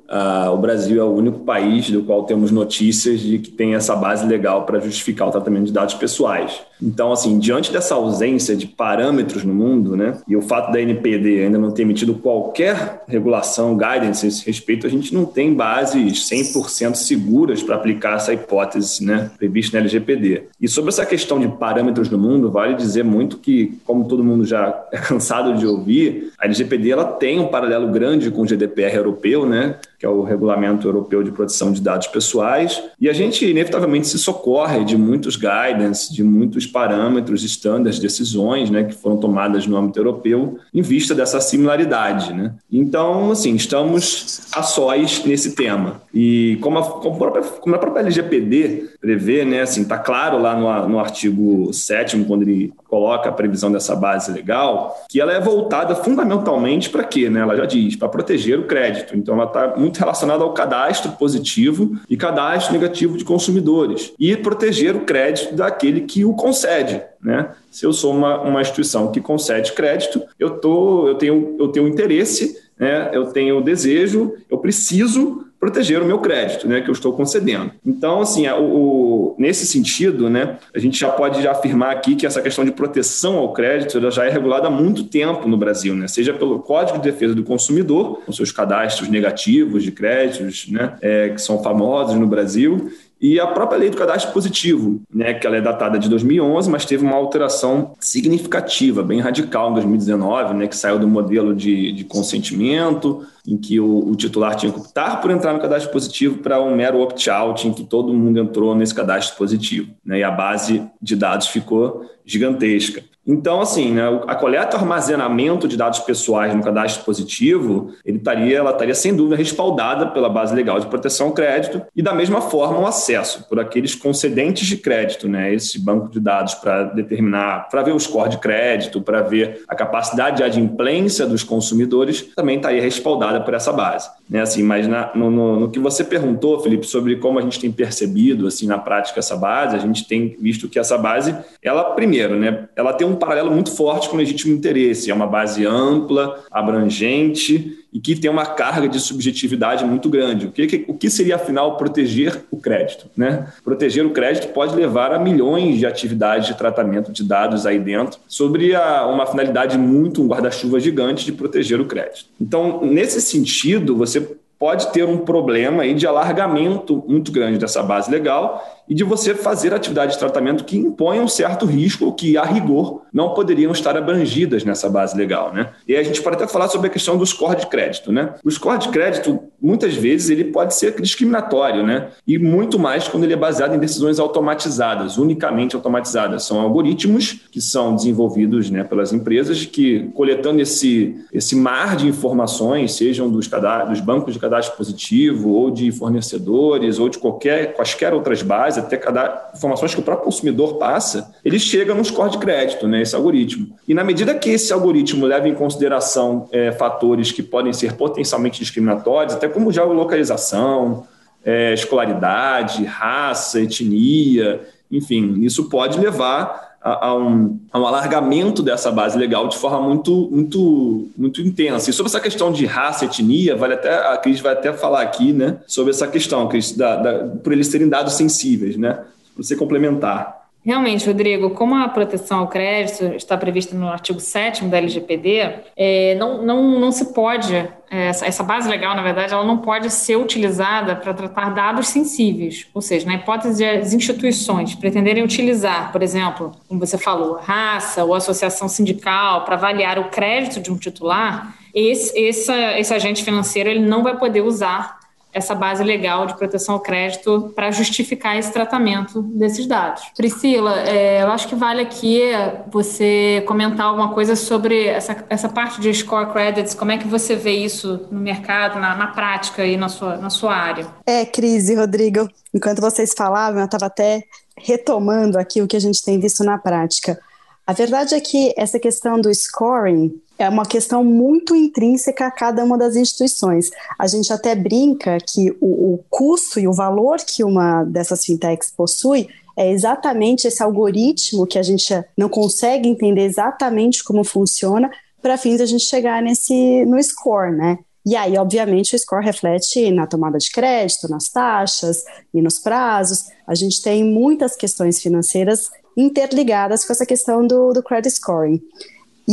o 0.54 0.58
Brasil 0.58 1.02
é 1.02 1.04
o 1.04 1.12
único 1.12 1.40
país 1.40 1.90
do 1.90 2.04
qual 2.04 2.24
temos 2.24 2.52
notícias 2.52 3.20
de 3.22 3.40
que 3.40 3.50
tem 3.50 3.76
essa 3.76 3.96
base 3.96 4.26
legal 4.26 4.66
para 4.66 4.80
justificar 4.80 5.28
o 5.28 5.32
tratamento 5.32 5.66
de 5.66 5.72
dados 5.72 5.94
pessoais. 5.96 6.62
Então, 6.82 7.12
assim, 7.12 7.40
diante 7.40 7.72
dessa 7.72 7.96
ausência 7.96 8.56
de 8.56 8.68
parâmetros 8.68 9.44
no 9.44 9.54
mundo, 9.54 9.96
né, 9.96 10.18
e 10.28 10.36
o 10.36 10.42
fato 10.42 10.72
da 10.72 10.82
NPD 10.82 11.44
ainda 11.44 11.58
não 11.58 11.72
ter 11.72 11.84
emitido 11.84 12.16
qualquer 12.16 13.04
regulação, 13.08 13.78
guidance 13.78 14.26
a 14.26 14.30
esse 14.30 14.46
respeito, 14.46 14.88
a 14.88 14.90
gente 14.90 15.14
não 15.14 15.26
tem 15.26 15.54
bases 15.54 16.30
100% 16.30 16.96
seguras 16.96 17.64
para 17.64 17.76
aplicar 17.76 18.16
essa 18.16 18.34
hipótese, 18.34 19.06
né, 19.06 19.32
prevista 19.38 19.78
na 19.78 19.82
LGPD. 19.82 20.44
E 20.60 20.68
sobre 20.68 20.90
essa 20.90 21.06
questão 21.06 21.40
de 21.40 21.48
parâmetros 21.48 22.10
no 22.10 22.18
mundo, 22.18 22.52
vale 22.52 22.76
dizer 22.76 23.04
muito 23.04 23.31
que, 23.38 23.80
como 23.86 24.08
todo 24.08 24.24
mundo 24.24 24.46
já 24.46 24.86
é 24.92 24.98
cansado 24.98 25.58
de 25.58 25.66
ouvir, 25.66 26.32
a 26.38 26.46
LGPD 26.46 26.92
ela 26.92 27.06
tem 27.06 27.40
um 27.40 27.48
paralelo 27.48 27.88
grande 27.90 28.32
com 28.32 28.42
o 28.42 28.46
GDPR 28.46 28.96
europeu, 28.96 29.46
né, 29.46 29.76
que 30.00 30.06
é 30.06 30.10
o 30.10 30.24
Regulamento 30.24 30.88
Europeu 30.88 31.22
de 31.22 31.32
Proteção 31.32 31.72
de 31.72 31.80
Dados 31.80 32.08
Pessoais, 32.08 32.82
e 33.00 33.08
a 33.08 33.14
gente 33.14 33.46
inevitavelmente 33.46 34.08
se 34.08 34.18
socorre 34.18 34.84
de 34.84 34.98
muitos 34.98 35.36
guidance, 35.36 36.12
de 36.12 36.24
muitos 36.24 36.66
parâmetros, 36.66 37.44
estándares, 37.44 38.00
decisões 38.00 38.70
né, 38.70 38.84
que 38.84 38.96
foram 38.96 39.18
tomadas 39.18 39.68
no 39.68 39.78
âmbito 39.78 40.00
europeu 40.00 40.58
em 40.74 40.82
vista 40.82 41.14
dessa 41.14 41.40
similaridade. 41.40 42.34
Né? 42.34 42.54
Então, 42.72 43.32
assim, 43.32 43.56
estamos 43.56 44.50
a 44.54 44.64
sós 44.64 45.24
nesse 45.24 45.56
tema. 45.56 46.02
E 46.14 46.58
como 46.62 46.80
a, 46.80 46.84
como 46.84 47.16
a, 47.16 47.32
própria, 47.32 47.78
própria 47.78 48.02
LGPD 48.02 48.90
prevê, 49.00 49.46
né, 49.46 49.62
assim, 49.62 49.84
está 49.84 49.98
claro 49.98 50.40
lá 50.40 50.56
no, 50.56 50.90
no 50.90 51.00
artigo 51.00 51.72
7 51.72 52.26
quando 52.26 52.44
ele 52.44 52.74
coloca 52.92 53.30
a 53.30 53.32
previsão 53.32 53.72
dessa 53.72 53.96
base 53.96 54.30
legal, 54.34 55.06
que 55.08 55.22
ela 55.22 55.32
é 55.32 55.40
voltada 55.40 55.96
fundamentalmente 55.96 56.90
para 56.90 57.06
quê? 57.06 57.30
Né? 57.30 57.40
Ela 57.40 57.56
já 57.56 57.66
diz, 57.66 57.96
para 57.96 58.10
proteger 58.10 58.60
o 58.60 58.68
crédito. 58.68 59.16
Então, 59.16 59.36
ela 59.36 59.46
está 59.46 59.78
muito 59.78 59.98
relacionada 59.98 60.44
ao 60.44 60.54
cadastro 60.54 61.14
positivo 61.14 61.98
e 62.10 62.18
cadastro 62.18 62.74
negativo 62.74 63.18
de 63.18 63.24
consumidores 63.24 64.14
e 64.20 64.36
proteger 64.36 64.94
o 64.94 65.06
crédito 65.06 65.56
daquele 65.56 66.02
que 66.02 66.26
o 66.26 66.34
concede. 66.34 67.02
Né? 67.24 67.52
Se 67.72 67.86
eu 67.86 67.94
sou 67.94 68.14
uma, 68.14 68.42
uma 68.42 68.60
instituição 68.60 69.10
que 69.10 69.22
concede 69.22 69.72
crédito, 69.72 70.22
eu, 70.38 70.60
tô, 70.60 71.08
eu, 71.08 71.16
tenho, 71.16 71.56
eu 71.58 71.70
tenho 71.70 71.88
interesse, 71.88 72.60
né? 72.78 73.10
eu 73.14 73.28
tenho 73.28 73.62
desejo, 73.62 74.34
eu 74.50 74.58
preciso 74.58 75.46
proteger 75.62 76.02
o 76.02 76.06
meu 76.06 76.18
crédito, 76.18 76.68
né, 76.68 76.82
que 76.82 76.90
eu 76.90 76.92
estou 76.92 77.14
concedendo. 77.14 77.72
Então, 77.86 78.22
assim, 78.22 78.48
o, 78.50 78.64
o, 78.64 79.36
nesse 79.38 79.68
sentido, 79.68 80.28
né, 80.28 80.58
a 80.76 80.80
gente 80.80 81.00
já 81.00 81.10
pode 81.10 81.40
já 81.40 81.52
afirmar 81.52 81.92
aqui 81.92 82.16
que 82.16 82.26
essa 82.26 82.42
questão 82.42 82.66
de 82.66 82.72
proteção 82.72 83.38
ao 83.38 83.54
crédito 83.54 84.10
já 84.10 84.26
é 84.26 84.30
regulada 84.30 84.68
há 84.68 84.72
muito 84.72 85.04
tempo 85.04 85.48
no 85.48 85.56
Brasil, 85.56 85.94
né, 85.94 86.08
seja 86.08 86.34
pelo 86.34 86.58
Código 86.60 86.98
de 86.98 87.12
Defesa 87.12 87.36
do 87.36 87.44
Consumidor, 87.44 88.22
com 88.26 88.32
seus 88.32 88.52
cadastros 88.52 89.08
negativos 89.08 89.84
de 89.84 89.92
créditos, 89.92 90.68
né, 90.68 90.96
é, 91.00 91.30
que 91.30 91.40
são 91.40 91.62
famosos 91.62 92.16
no 92.16 92.26
Brasil, 92.26 92.92
e 93.22 93.40
a 93.40 93.46
própria 93.46 93.78
lei 93.78 93.90
do 93.92 93.98
cadastro 93.98 94.34
positivo, 94.34 95.00
né, 95.14 95.36
que 95.36 95.46
ela 95.46 95.56
é 95.56 95.62
datada 95.62 96.00
de 96.00 96.10
2011, 96.10 96.68
mas 96.72 96.86
teve 96.86 97.06
uma 97.06 97.16
alteração 97.16 97.94
significativa, 98.00 99.04
bem 99.04 99.20
radical 99.20 99.70
em 99.70 99.74
2019, 99.76 100.56
né, 100.56 100.68
que 100.68 100.76
saiu 100.76 100.98
do 100.98 101.08
modelo 101.08 101.56
de, 101.56 101.92
de 101.92 102.04
consentimento, 102.04 103.24
em 103.48 103.58
que 103.58 103.80
o, 103.80 104.10
o, 104.10 104.16
titular 104.16 104.56
tinha 104.56 104.72
que 104.72 104.80
optar 104.80 105.22
por 105.22 105.30
entrar 105.30 105.54
no 105.54 105.60
cadastro 105.60 105.92
positivo 105.92 106.40
para 106.40 106.60
um 106.60 106.76
mero 106.76 107.00
opt-out, 107.00 107.68
em 107.68 107.74
que 107.74 107.84
todo 107.84 108.12
mundo 108.12 108.40
entrou 108.40 108.74
nesse 108.74 108.96
cadastro 108.96 109.38
positivo. 109.38 109.92
Né, 110.04 110.20
e 110.20 110.24
a 110.24 110.32
base 110.32 110.84
de 111.00 111.16
dados 111.16 111.48
ficou 111.48 112.04
gigantesca. 112.26 113.04
Então, 113.32 113.62
assim, 113.62 113.94
né, 113.94 114.04
a 114.28 114.36
coleta 114.36 114.76
e 114.76 114.80
armazenamento 114.80 115.66
de 115.66 115.78
dados 115.78 116.00
pessoais 116.00 116.54
no 116.54 116.62
cadastro 116.62 117.06
positivo, 117.06 117.94
ele 118.06 118.18
estaria, 118.18 118.58
ela 118.58 118.72
estaria 118.72 118.94
sem 118.94 119.16
dúvida 119.16 119.38
respaldada 119.38 120.08
pela 120.08 120.28
base 120.28 120.54
legal 120.54 120.82
de 120.82 120.88
proteção 120.88 121.28
ao 121.28 121.34
crédito 121.34 121.82
e 121.96 122.02
da 122.02 122.14
mesma 122.14 122.42
forma 122.42 122.80
o 122.80 122.86
acesso 122.86 123.48
por 123.48 123.58
aqueles 123.58 123.96
concedentes 123.96 124.68
de 124.68 124.76
crédito, 124.76 125.30
né, 125.30 125.54
esse 125.54 125.80
banco 125.80 126.10
de 126.10 126.20
dados 126.20 126.56
para 126.56 126.84
determinar, 126.84 127.70
para 127.70 127.82
ver 127.84 127.94
o 127.94 128.00
score 128.00 128.32
de 128.32 128.38
crédito, 128.38 129.02
para 129.02 129.22
ver 129.22 129.64
a 129.66 129.76
capacidade 129.76 130.38
de 130.38 130.44
adimplência 130.44 131.26
dos 131.26 131.42
consumidores, 131.42 132.34
também 132.36 132.58
estaria 132.58 132.82
respaldada 132.82 133.40
por 133.40 133.54
essa 133.54 133.72
base, 133.72 134.10
né, 134.30 134.42
assim, 134.42 134.62
mas 134.62 134.90
na, 134.90 135.10
no, 135.16 135.32
no, 135.32 135.60
no 135.62 135.70
que 135.72 135.80
você 135.80 136.04
perguntou, 136.04 136.60
Felipe, 136.60 136.86
sobre 136.86 137.16
como 137.16 137.40
a 137.40 137.42
gente 137.42 137.62
tem 137.62 137.72
percebido, 137.72 138.46
assim, 138.46 138.68
na 138.68 138.78
prática 138.78 139.20
essa 139.20 139.38
base, 139.38 139.78
a 139.78 139.80
gente 139.80 140.06
tem 140.06 140.36
visto 140.38 140.68
que 140.68 140.78
essa 140.78 140.98
base, 140.98 141.34
ela 141.64 141.86
primeiro, 141.92 142.36
né, 142.36 142.68
ela 142.76 142.92
tem 142.92 143.08
um 143.08 143.21
paralelo 143.22 143.52
muito 143.52 143.72
forte 143.72 144.10
com 144.10 144.16
o 144.16 144.20
legítimo 144.20 144.54
interesse. 144.54 145.12
É 145.12 145.14
uma 145.14 145.28
base 145.28 145.66
ampla, 145.66 146.44
abrangente 146.52 147.78
e 147.94 148.00
que 148.00 148.16
tem 148.16 148.32
uma 148.32 148.46
carga 148.46 148.88
de 148.88 149.00
subjetividade 149.00 149.86
muito 149.86 150.10
grande. 150.10 150.48
O 150.48 150.52
que, 150.52 150.86
o 150.88 150.94
que 150.94 151.10
seria, 151.10 151.36
afinal, 151.36 151.78
proteger 151.78 152.46
o 152.50 152.58
crédito? 152.58 153.08
Né? 153.16 153.48
Proteger 153.64 154.06
o 154.06 154.12
crédito 154.12 154.52
pode 154.54 154.76
levar 154.76 155.14
a 155.14 155.20
milhões 155.20 155.78
de 155.78 155.86
atividades 155.86 156.48
de 156.48 156.56
tratamento 156.56 157.12
de 157.12 157.24
dados 157.24 157.66
aí 157.66 157.80
dentro, 157.80 158.20
sobre 158.28 158.74
a, 158.74 159.06
uma 159.06 159.26
finalidade 159.26 159.78
muito, 159.78 160.24
um 160.24 160.28
guarda-chuva 160.28 160.80
gigante 160.80 161.26
de 161.26 161.34
proteger 161.34 161.80
o 161.80 161.86
crédito. 161.86 162.26
Então, 162.40 162.84
nesse 162.84 163.22
sentido, 163.22 163.96
você 163.96 164.36
pode 164.62 164.92
ter 164.92 165.04
um 165.06 165.18
problema 165.18 165.82
aí 165.82 165.96
de 165.96 166.06
alargamento 166.06 167.04
muito 167.08 167.32
grande 167.32 167.58
dessa 167.58 167.82
base 167.82 168.12
legal 168.12 168.64
e 168.88 168.94
de 168.94 169.04
você 169.04 169.34
fazer 169.34 169.74
atividades 169.74 170.16
de 170.16 170.20
tratamento 170.20 170.64
que 170.66 170.78
impõem 170.78 171.20
um 171.20 171.28
certo 171.28 171.66
risco 171.66 172.14
que, 172.14 172.38
a 172.38 172.44
rigor, 172.44 173.02
não 173.12 173.34
poderiam 173.34 173.72
estar 173.72 173.98
abrangidas 173.98 174.64
nessa 174.64 174.88
base 174.88 175.18
legal. 175.18 175.52
Né? 175.52 175.70
E 175.88 175.96
a 175.96 176.04
gente 176.04 176.22
pode 176.22 176.36
até 176.36 176.46
falar 176.46 176.68
sobre 176.68 176.88
a 176.88 176.90
questão 176.90 177.18
do 177.18 177.26
score 177.26 177.56
de 177.56 177.68
crédito. 177.68 178.12
Né? 178.12 178.36
O 178.44 178.52
score 178.52 178.78
de 178.78 178.90
crédito, 178.90 179.40
muitas 179.60 179.96
vezes, 179.96 180.30
ele 180.30 180.44
pode 180.44 180.76
ser 180.76 181.00
discriminatório, 181.02 181.84
né? 181.84 182.10
e 182.28 182.38
muito 182.38 182.78
mais 182.78 183.08
quando 183.08 183.24
ele 183.24 183.34
é 183.34 183.38
baseado 183.38 183.74
em 183.74 183.80
decisões 183.80 184.20
automatizadas, 184.20 185.18
unicamente 185.18 185.76
automatizadas. 185.76 186.44
São 186.44 186.60
algoritmos 186.60 187.48
que 187.50 187.62
são 187.62 187.96
desenvolvidos 187.96 188.70
né, 188.70 188.84
pelas 188.84 189.12
empresas 189.14 189.66
que, 189.66 190.10
coletando 190.14 190.62
esse, 190.62 191.16
esse 191.34 191.56
mar 191.56 191.96
de 191.96 192.08
informações, 192.08 192.94
sejam 192.94 193.30
dos, 193.30 193.48
dos 193.48 194.00
bancos 194.02 194.34
de 194.34 194.40
cadastro 194.40 194.51
positivo, 194.70 195.50
ou 195.50 195.72
de 195.72 195.92
fornecedores, 195.92 197.00
ou 197.00 197.10
de 197.10 197.18
qualquer, 197.18 197.74
quaisquer 197.74 198.14
outras 198.14 198.42
bases, 198.42 198.84
até 198.84 198.98
cada 198.98 199.52
informações 199.56 199.94
que 199.94 200.00
o 200.00 200.04
próprio 200.04 200.26
consumidor 200.26 200.78
passa, 200.78 201.34
ele 201.44 201.60
chega 201.60 201.94
no 201.94 202.04
score 202.04 202.32
de 202.32 202.38
crédito, 202.38 202.88
né, 202.88 203.02
esse 203.02 203.16
algoritmo. 203.16 203.76
E 203.88 203.94
na 203.94 204.04
medida 204.04 204.36
que 204.36 204.50
esse 204.50 204.72
algoritmo 204.72 205.26
leva 205.26 205.48
em 205.48 205.56
consideração 205.56 206.48
é, 206.52 206.72
fatores 206.72 207.32
que 207.32 207.44
podem 207.44 207.74
ser 207.74 207.94
potencialmente 207.94 208.60
discriminatórios, 208.60 209.36
até 209.36 209.48
como 209.48 209.72
geolocalização, 209.72 211.06
é, 211.44 211.74
escolaridade, 211.74 212.84
raça, 212.86 213.60
etnia, 213.62 214.62
enfim, 214.92 215.40
isso 215.42 215.70
pode 215.70 216.00
levar 216.00 216.71
a, 216.82 217.08
a, 217.08 217.16
um, 217.16 217.60
a, 217.72 217.80
um, 217.80 217.86
alargamento 217.86 218.64
dessa 218.64 218.92
base 218.92 219.18
legal 219.18 219.48
de 219.48 219.58
forma 219.58 219.82
muito, 219.82 220.30
muito, 220.32 221.10
muito 221.16 221.42
intensa. 221.42 221.90
E 221.90 221.94
sobre 221.94 222.10
essa 222.10 222.20
questão 222.20 222.52
de 222.52 222.66
raça, 222.66 223.06
etnia, 223.06 223.56
vale 223.56 223.76
até, 223.76 223.94
a 224.12 224.18
Cris 224.18 224.40
vai 224.40 224.54
até 224.54 224.74
falar 224.74 225.02
aqui 225.02 225.32
né, 225.32 225.58
sobre 225.68 225.92
essa 225.92 226.08
questão, 226.08 226.48
Cris, 226.48 226.76
da, 226.76 226.96
da, 226.96 227.28
por 227.44 227.54
eles 227.54 227.68
serem 227.68 227.88
dados 227.88 228.14
sensíveis, 228.14 228.76
né? 228.76 228.94
Para 229.34 229.44
você 229.44 229.56
complementar. 229.56 230.41
Realmente, 230.64 231.08
Rodrigo, 231.08 231.50
como 231.52 231.76
a 231.76 231.88
proteção 231.90 232.40
ao 232.40 232.48
crédito 232.48 233.16
está 233.16 233.36
prevista 233.36 233.76
no 233.76 233.88
artigo 233.88 234.20
7 234.20 234.66
da 234.66 234.78
LGPD, 234.78 235.56
é, 235.76 236.16
não, 236.16 236.44
não, 236.44 236.80
não 236.80 236.92
se 236.92 237.14
pode, 237.14 237.56
é, 237.56 237.70
essa, 237.90 238.28
essa 238.28 238.44
base 238.44 238.70
legal, 238.70 238.96
na 238.96 239.02
verdade, 239.02 239.34
ela 239.34 239.44
não 239.44 239.58
pode 239.58 239.90
ser 239.90 240.18
utilizada 240.18 240.96
para 240.96 241.16
tratar 241.16 241.50
dados 241.50 241.88
sensíveis. 241.88 242.68
Ou 242.76 242.82
seja, 242.82 243.08
na 243.08 243.16
hipótese 243.16 243.58
de 243.58 243.66
as 243.66 243.92
instituições 243.92 244.76
pretenderem 244.76 245.24
utilizar, 245.24 245.92
por 245.92 246.04
exemplo, 246.04 246.52
como 246.68 246.80
você 246.80 246.98
falou, 246.98 247.40
raça 247.42 248.04
ou 248.04 248.14
associação 248.14 248.70
sindical 248.70 249.44
para 249.46 249.56
avaliar 249.56 249.98
o 249.98 250.10
crédito 250.10 250.60
de 250.60 250.72
um 250.72 250.78
titular, 250.78 251.56
esse, 251.74 252.16
esse, 252.20 252.52
esse 252.78 252.94
agente 252.94 253.24
financeiro 253.24 253.68
ele 253.68 253.80
não 253.80 254.04
vai 254.04 254.16
poder 254.16 254.42
usar 254.42 255.01
essa 255.34 255.56
base 255.56 255.84
legal 255.84 256.26
de 256.26 256.38
proteção 256.38 256.76
ao 256.76 256.82
crédito 256.82 257.52
para 257.56 257.72
justificar 257.72 258.38
esse 258.38 258.52
tratamento 258.52 259.22
desses 259.22 259.66
dados. 259.66 260.04
Priscila, 260.16 260.82
é, 260.82 261.22
eu 261.22 261.32
acho 261.32 261.48
que 261.48 261.56
vale 261.56 261.82
aqui 261.82 262.22
você 262.70 263.44
comentar 263.48 263.88
alguma 263.88 264.14
coisa 264.14 264.36
sobre 264.36 264.86
essa, 264.86 265.24
essa 265.30 265.50
parte 265.50 265.80
de 265.80 265.94
score 265.94 266.32
credits, 266.32 266.74
como 266.74 266.92
é 266.92 266.98
que 266.98 267.08
você 267.08 267.36
vê 267.36 267.52
isso 267.52 268.08
no 268.12 268.20
mercado, 268.20 268.80
na, 268.80 268.96
na 268.96 269.08
prática 269.08 269.66
e 269.66 269.78
na 269.78 269.90
sua, 269.90 270.18
na 270.18 270.30
sua 270.30 270.54
área? 270.54 270.88
É, 271.06 271.26
crise, 271.26 271.76
Rodrigo. 271.76 272.28
Enquanto 272.54 272.82
vocês 272.82 273.14
falavam, 273.18 273.60
eu 273.60 273.66
estava 273.66 273.86
até 273.86 274.24
retomando 274.58 275.40
aqui 275.40 275.62
o 275.62 275.68
que 275.68 275.76
a 275.76 275.82
gente 275.82 276.04
tem 276.04 276.20
visto 276.20 276.44
na 276.44 276.58
prática. 276.58 277.20
A 277.66 277.74
verdade 277.74 278.16
é 278.16 278.20
que 278.20 278.54
essa 278.58 278.80
questão 278.80 279.20
do 279.20 279.34
scoring 279.34 280.14
é 280.42 280.50
uma 280.50 280.66
questão 280.66 281.04
muito 281.04 281.56
intrínseca 281.56 282.28
a 282.28 282.32
cada 282.32 282.64
uma 282.64 282.78
das 282.78 282.96
instituições. 282.96 283.70
A 283.98 284.08
gente 284.08 284.32
até 284.32 284.56
brinca 284.56 285.18
que 285.20 285.52
o, 285.62 285.94
o 285.94 286.06
custo 286.10 286.60
e 286.60 286.68
o 286.68 286.74
valor 286.74 287.18
que 287.20 287.44
uma 287.44 287.84
dessas 287.84 288.26
fintechs 288.26 288.72
possui 288.72 289.28
é 289.58 289.70
exatamente 289.72 290.48
esse 290.48 290.64
algoritmo 290.64 291.46
que 291.46 291.60
a 291.60 291.64
gente 291.64 291.94
não 292.18 292.30
consegue 292.30 292.88
entender 292.88 293.24
exatamente 293.24 294.04
como 294.04 294.24
funciona 294.24 294.90
para 295.22 295.38
fins 295.38 295.62
a 295.62 295.66
gente 295.66 295.84
chegar 295.84 296.22
nesse 296.22 296.86
no 296.86 297.02
score, 297.04 297.56
né? 297.56 297.78
E 298.04 298.16
aí, 298.16 298.36
obviamente, 298.38 298.96
o 298.96 299.00
score 299.00 299.24
reflete 299.24 299.92
na 299.92 300.08
tomada 300.08 300.40
de 300.40 300.50
crédito, 300.50 301.08
nas 301.08 301.30
taxas 301.30 302.04
e 302.34 302.42
nos 302.42 302.58
prazos. 302.58 303.26
A 303.46 303.54
gente 303.54 303.82
tem 303.82 304.04
muitas 304.04 304.56
questões 304.56 305.00
financeiras 305.00 305.70
interligadas 305.96 306.84
com 306.84 306.94
essa 306.94 307.06
questão 307.06 307.46
do, 307.46 307.72
do 307.74 307.84
credit 307.84 308.16
scoring. 308.16 308.60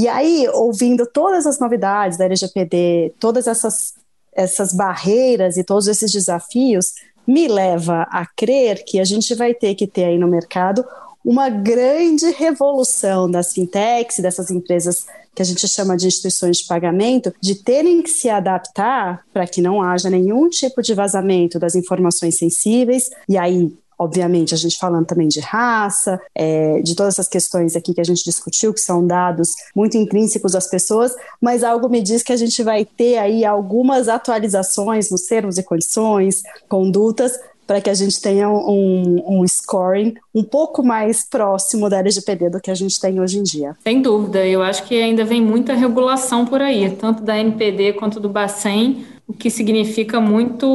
E 0.00 0.06
aí, 0.06 0.48
ouvindo 0.54 1.04
todas 1.04 1.44
as 1.44 1.58
novidades 1.58 2.16
da 2.16 2.24
LGPD, 2.26 3.14
todas 3.18 3.48
essas, 3.48 3.94
essas 4.32 4.72
barreiras 4.72 5.56
e 5.56 5.64
todos 5.64 5.88
esses 5.88 6.12
desafios, 6.12 6.92
me 7.26 7.48
leva 7.48 8.02
a 8.02 8.24
crer 8.24 8.84
que 8.84 9.00
a 9.00 9.04
gente 9.04 9.34
vai 9.34 9.52
ter 9.52 9.74
que 9.74 9.88
ter 9.88 10.04
aí 10.04 10.16
no 10.16 10.28
mercado 10.28 10.84
uma 11.24 11.48
grande 11.48 12.30
revolução 12.30 13.28
das 13.28 13.52
fintechs, 13.52 14.20
dessas 14.20 14.52
empresas 14.52 15.04
que 15.34 15.42
a 15.42 15.44
gente 15.44 15.66
chama 15.66 15.96
de 15.96 16.06
instituições 16.06 16.58
de 16.58 16.68
pagamento, 16.68 17.34
de 17.40 17.56
terem 17.56 18.00
que 18.00 18.11
se 18.11 18.30
adaptar 18.30 19.24
para 19.32 19.48
que 19.48 19.61
não 19.61 19.82
haja 19.82 20.08
nenhum 20.08 20.48
tipo 20.48 20.80
de 20.80 20.94
vazamento 20.94 21.58
das 21.58 21.74
informações 21.74 22.38
sensíveis, 22.38 23.11
e 23.28 23.37
aí 23.37 23.76
obviamente, 23.98 24.54
a 24.54 24.56
gente 24.56 24.78
falando 24.78 25.06
também 25.06 25.28
de 25.28 25.40
raça, 25.40 26.20
é, 26.34 26.80
de 26.80 26.94
todas 26.94 27.14
essas 27.14 27.28
questões 27.28 27.74
aqui 27.74 27.92
que 27.92 28.00
a 28.00 28.04
gente 28.04 28.22
discutiu, 28.22 28.72
que 28.72 28.80
são 28.80 29.06
dados 29.06 29.54
muito 29.74 29.96
intrínsecos 29.96 30.54
às 30.54 30.68
pessoas, 30.68 31.14
mas 31.40 31.64
algo 31.64 31.88
me 31.88 32.00
diz 32.00 32.22
que 32.22 32.32
a 32.32 32.37
gente 32.37 32.62
vai 32.62 32.84
ter 32.84 33.18
aí 33.18 33.44
algumas 33.44 34.08
atualizações 34.08 35.11
nos 35.11 35.22
termos 35.22 35.58
e 35.58 35.62
condições, 35.62 36.42
condutas, 36.68 37.32
para 37.68 37.83
que 37.83 37.90
a 37.90 37.94
gente 37.94 38.18
tenha 38.18 38.48
um, 38.48 39.22
um, 39.28 39.46
scoring 39.46 40.14
um 40.35 40.42
pouco 40.42 40.83
mais 40.83 41.22
próximo 41.22 41.90
da 41.90 41.98
LGPD 41.98 42.48
do 42.48 42.61
que 42.61 42.70
a 42.70 42.74
gente 42.74 42.98
tem 42.98 43.20
hoje 43.20 43.38
em 43.38 43.42
dia. 43.42 43.76
Sem 43.85 44.00
dúvida, 44.00 44.44
eu 44.46 44.62
acho 44.62 44.85
que 44.85 44.98
ainda 44.98 45.22
vem 45.22 45.42
muita 45.42 45.74
regulação 45.74 46.46
por 46.46 46.62
aí, 46.62 46.88
tanto 46.92 47.22
da 47.22 47.38
NPD 47.38 47.92
quanto 47.92 48.18
do 48.18 48.28
Bacen, 48.31 49.04
o 49.26 49.35
que 49.35 49.50
significa 49.50 50.18
muito, 50.18 50.66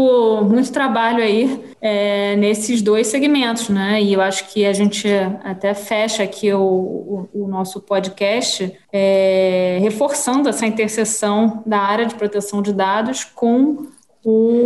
muito 0.48 0.72
trabalho 0.72 1.24
aí 1.24 1.60
é, 1.82 2.36
nesses 2.36 2.84
dois 2.84 3.08
segmentos, 3.08 3.70
né? 3.70 4.00
E 4.00 4.14
eu 4.14 4.22
acho 4.22 4.48
que 4.54 4.64
a 4.64 4.72
gente 4.72 5.08
até 5.44 5.74
fecha 5.74 6.22
aqui 6.22 6.54
o, 6.54 6.62
o, 6.62 7.30
o 7.34 7.48
nosso 7.48 7.82
podcast 7.82 8.72
é, 8.92 9.80
reforçando 9.82 10.48
essa 10.48 10.68
interseção 10.68 11.64
da 11.66 11.80
área 11.80 12.06
de 12.06 12.14
proteção 12.14 12.62
de 12.62 12.72
dados 12.72 13.24
com 13.24 13.88
o, 14.24 14.63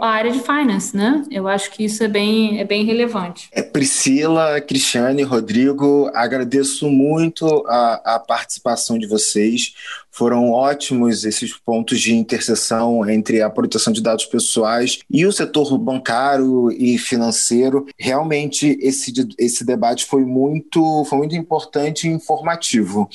a 0.00 0.08
área 0.08 0.30
de 0.30 0.40
finance, 0.40 0.96
né? 0.96 1.24
Eu 1.30 1.48
acho 1.48 1.70
que 1.70 1.84
isso 1.84 2.02
é 2.02 2.08
bem, 2.08 2.60
é 2.60 2.64
bem 2.64 2.84
relevante. 2.84 3.48
É, 3.52 3.62
Priscila, 3.62 4.60
Cristiane, 4.60 5.22
Rodrigo, 5.22 6.10
agradeço 6.14 6.88
muito 6.88 7.64
a, 7.66 8.16
a 8.16 8.18
participação 8.18 8.98
de 8.98 9.06
vocês. 9.06 9.74
Foram 10.16 10.50
ótimos 10.50 11.24
esses 11.24 11.54
pontos 11.54 12.00
de 12.00 12.14
interseção 12.14 13.08
entre 13.08 13.42
a 13.42 13.50
proteção 13.50 13.92
de 13.92 14.02
dados 14.02 14.24
pessoais 14.24 15.00
e 15.10 15.26
o 15.26 15.32
setor 15.32 15.76
bancário 15.76 16.70
e 16.72 16.96
financeiro. 16.96 17.86
Realmente, 17.98 18.78
esse, 18.80 19.12
esse 19.38 19.62
debate 19.62 20.06
foi 20.06 20.24
muito, 20.24 21.04
foi 21.04 21.18
muito 21.18 21.36
importante 21.36 22.08
e 22.08 22.10
informativo. 22.10 23.08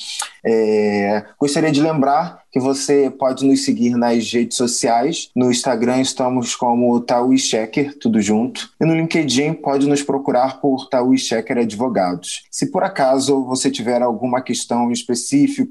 É, 0.44 1.24
gostaria 1.40 1.72
de 1.72 1.80
lembrar 1.80 2.42
que 2.52 2.60
você 2.60 3.10
pode 3.10 3.46
nos 3.46 3.64
seguir 3.64 3.96
nas 3.96 4.30
redes 4.30 4.58
sociais. 4.58 5.30
No 5.34 5.50
Instagram 5.50 6.02
estamos 6.02 6.54
como 6.54 7.00
Taui 7.00 7.38
Checker, 7.38 7.96
tudo 7.98 8.20
junto. 8.20 8.68
E 8.78 8.84
no 8.84 8.94
LinkedIn 8.94 9.54
pode 9.54 9.88
nos 9.88 10.02
procurar 10.02 10.60
por 10.60 10.88
Taui 10.90 11.16
Checker 11.16 11.58
Advogados. 11.58 12.44
Se 12.50 12.70
por 12.70 12.84
acaso 12.84 13.42
você 13.44 13.70
tiver 13.70 14.02
alguma 14.02 14.42
questão 14.42 14.92
específica 14.92 15.62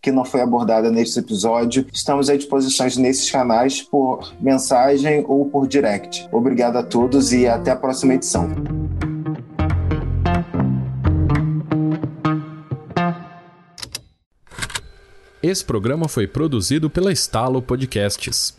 que 0.00 0.10
não 0.10 0.24
foi 0.24 0.40
abordada 0.40 0.79
neste 0.88 1.18
episódio, 1.18 1.84
estamos 1.92 2.30
à 2.30 2.36
disposição 2.36 2.86
nesses 2.98 3.28
canais 3.28 3.82
por 3.82 4.32
mensagem 4.40 5.24
ou 5.26 5.46
por 5.46 5.66
direct. 5.66 6.28
Obrigado 6.30 6.76
a 6.76 6.82
todos 6.84 7.32
e 7.32 7.48
até 7.48 7.72
a 7.72 7.76
próxima 7.76 8.14
edição. 8.14 8.48
Esse 15.42 15.64
programa 15.64 16.06
foi 16.06 16.26
produzido 16.26 16.88
pela 16.88 17.10
Estalo 17.10 17.60
Podcasts. 17.60 18.54